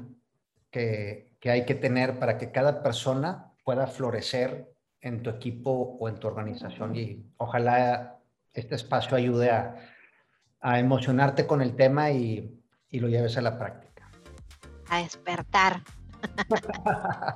que, 0.71 1.35
que 1.41 1.51
hay 1.51 1.65
que 1.65 1.75
tener 1.75 2.17
para 2.17 2.37
que 2.37 2.53
cada 2.53 2.81
persona 2.81 3.51
pueda 3.65 3.87
florecer 3.87 4.73
en 5.01 5.21
tu 5.21 5.29
equipo 5.29 5.97
o 5.99 6.07
en 6.07 6.15
tu 6.15 6.27
organización. 6.27 6.95
Y 6.95 7.25
ojalá 7.35 8.21
este 8.53 8.75
espacio 8.75 9.17
ayude 9.17 9.51
a 9.51 9.75
a 10.63 10.79
emocionarte 10.79 11.45
con 11.45 11.61
el 11.61 11.75
tema 11.75 12.09
y, 12.09 12.59
y 12.89 12.99
lo 12.99 13.09
lleves 13.09 13.37
a 13.37 13.41
la 13.41 13.59
práctica. 13.59 14.09
A 14.89 14.99
despertar. 14.99 15.81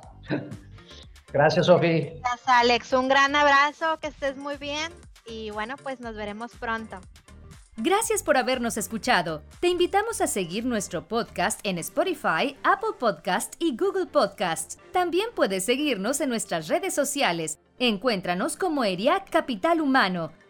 Gracias, 1.32 1.66
Sofi. 1.66 2.10
Gracias, 2.20 2.48
Alex. 2.48 2.92
Un 2.94 3.08
gran 3.08 3.36
abrazo, 3.36 4.00
que 4.00 4.08
estés 4.08 4.36
muy 4.38 4.56
bien 4.56 4.90
y 5.26 5.50
bueno, 5.50 5.76
pues 5.82 6.00
nos 6.00 6.16
veremos 6.16 6.52
pronto. 6.56 6.98
Gracias 7.76 8.22
por 8.22 8.38
habernos 8.38 8.78
escuchado. 8.78 9.42
Te 9.60 9.68
invitamos 9.68 10.22
a 10.22 10.26
seguir 10.26 10.64
nuestro 10.64 11.06
podcast 11.06 11.60
en 11.64 11.78
Spotify, 11.78 12.56
Apple 12.64 12.96
Podcast 12.98 13.54
y 13.58 13.76
Google 13.76 14.06
Podcasts. 14.06 14.78
También 14.90 15.28
puedes 15.34 15.66
seguirnos 15.66 16.20
en 16.22 16.30
nuestras 16.30 16.66
redes 16.66 16.94
sociales. 16.94 17.60
Encuéntranos 17.78 18.56
como 18.56 18.84
ERIAC 18.84 19.30
Capital 19.30 19.82
Humano 19.82 20.32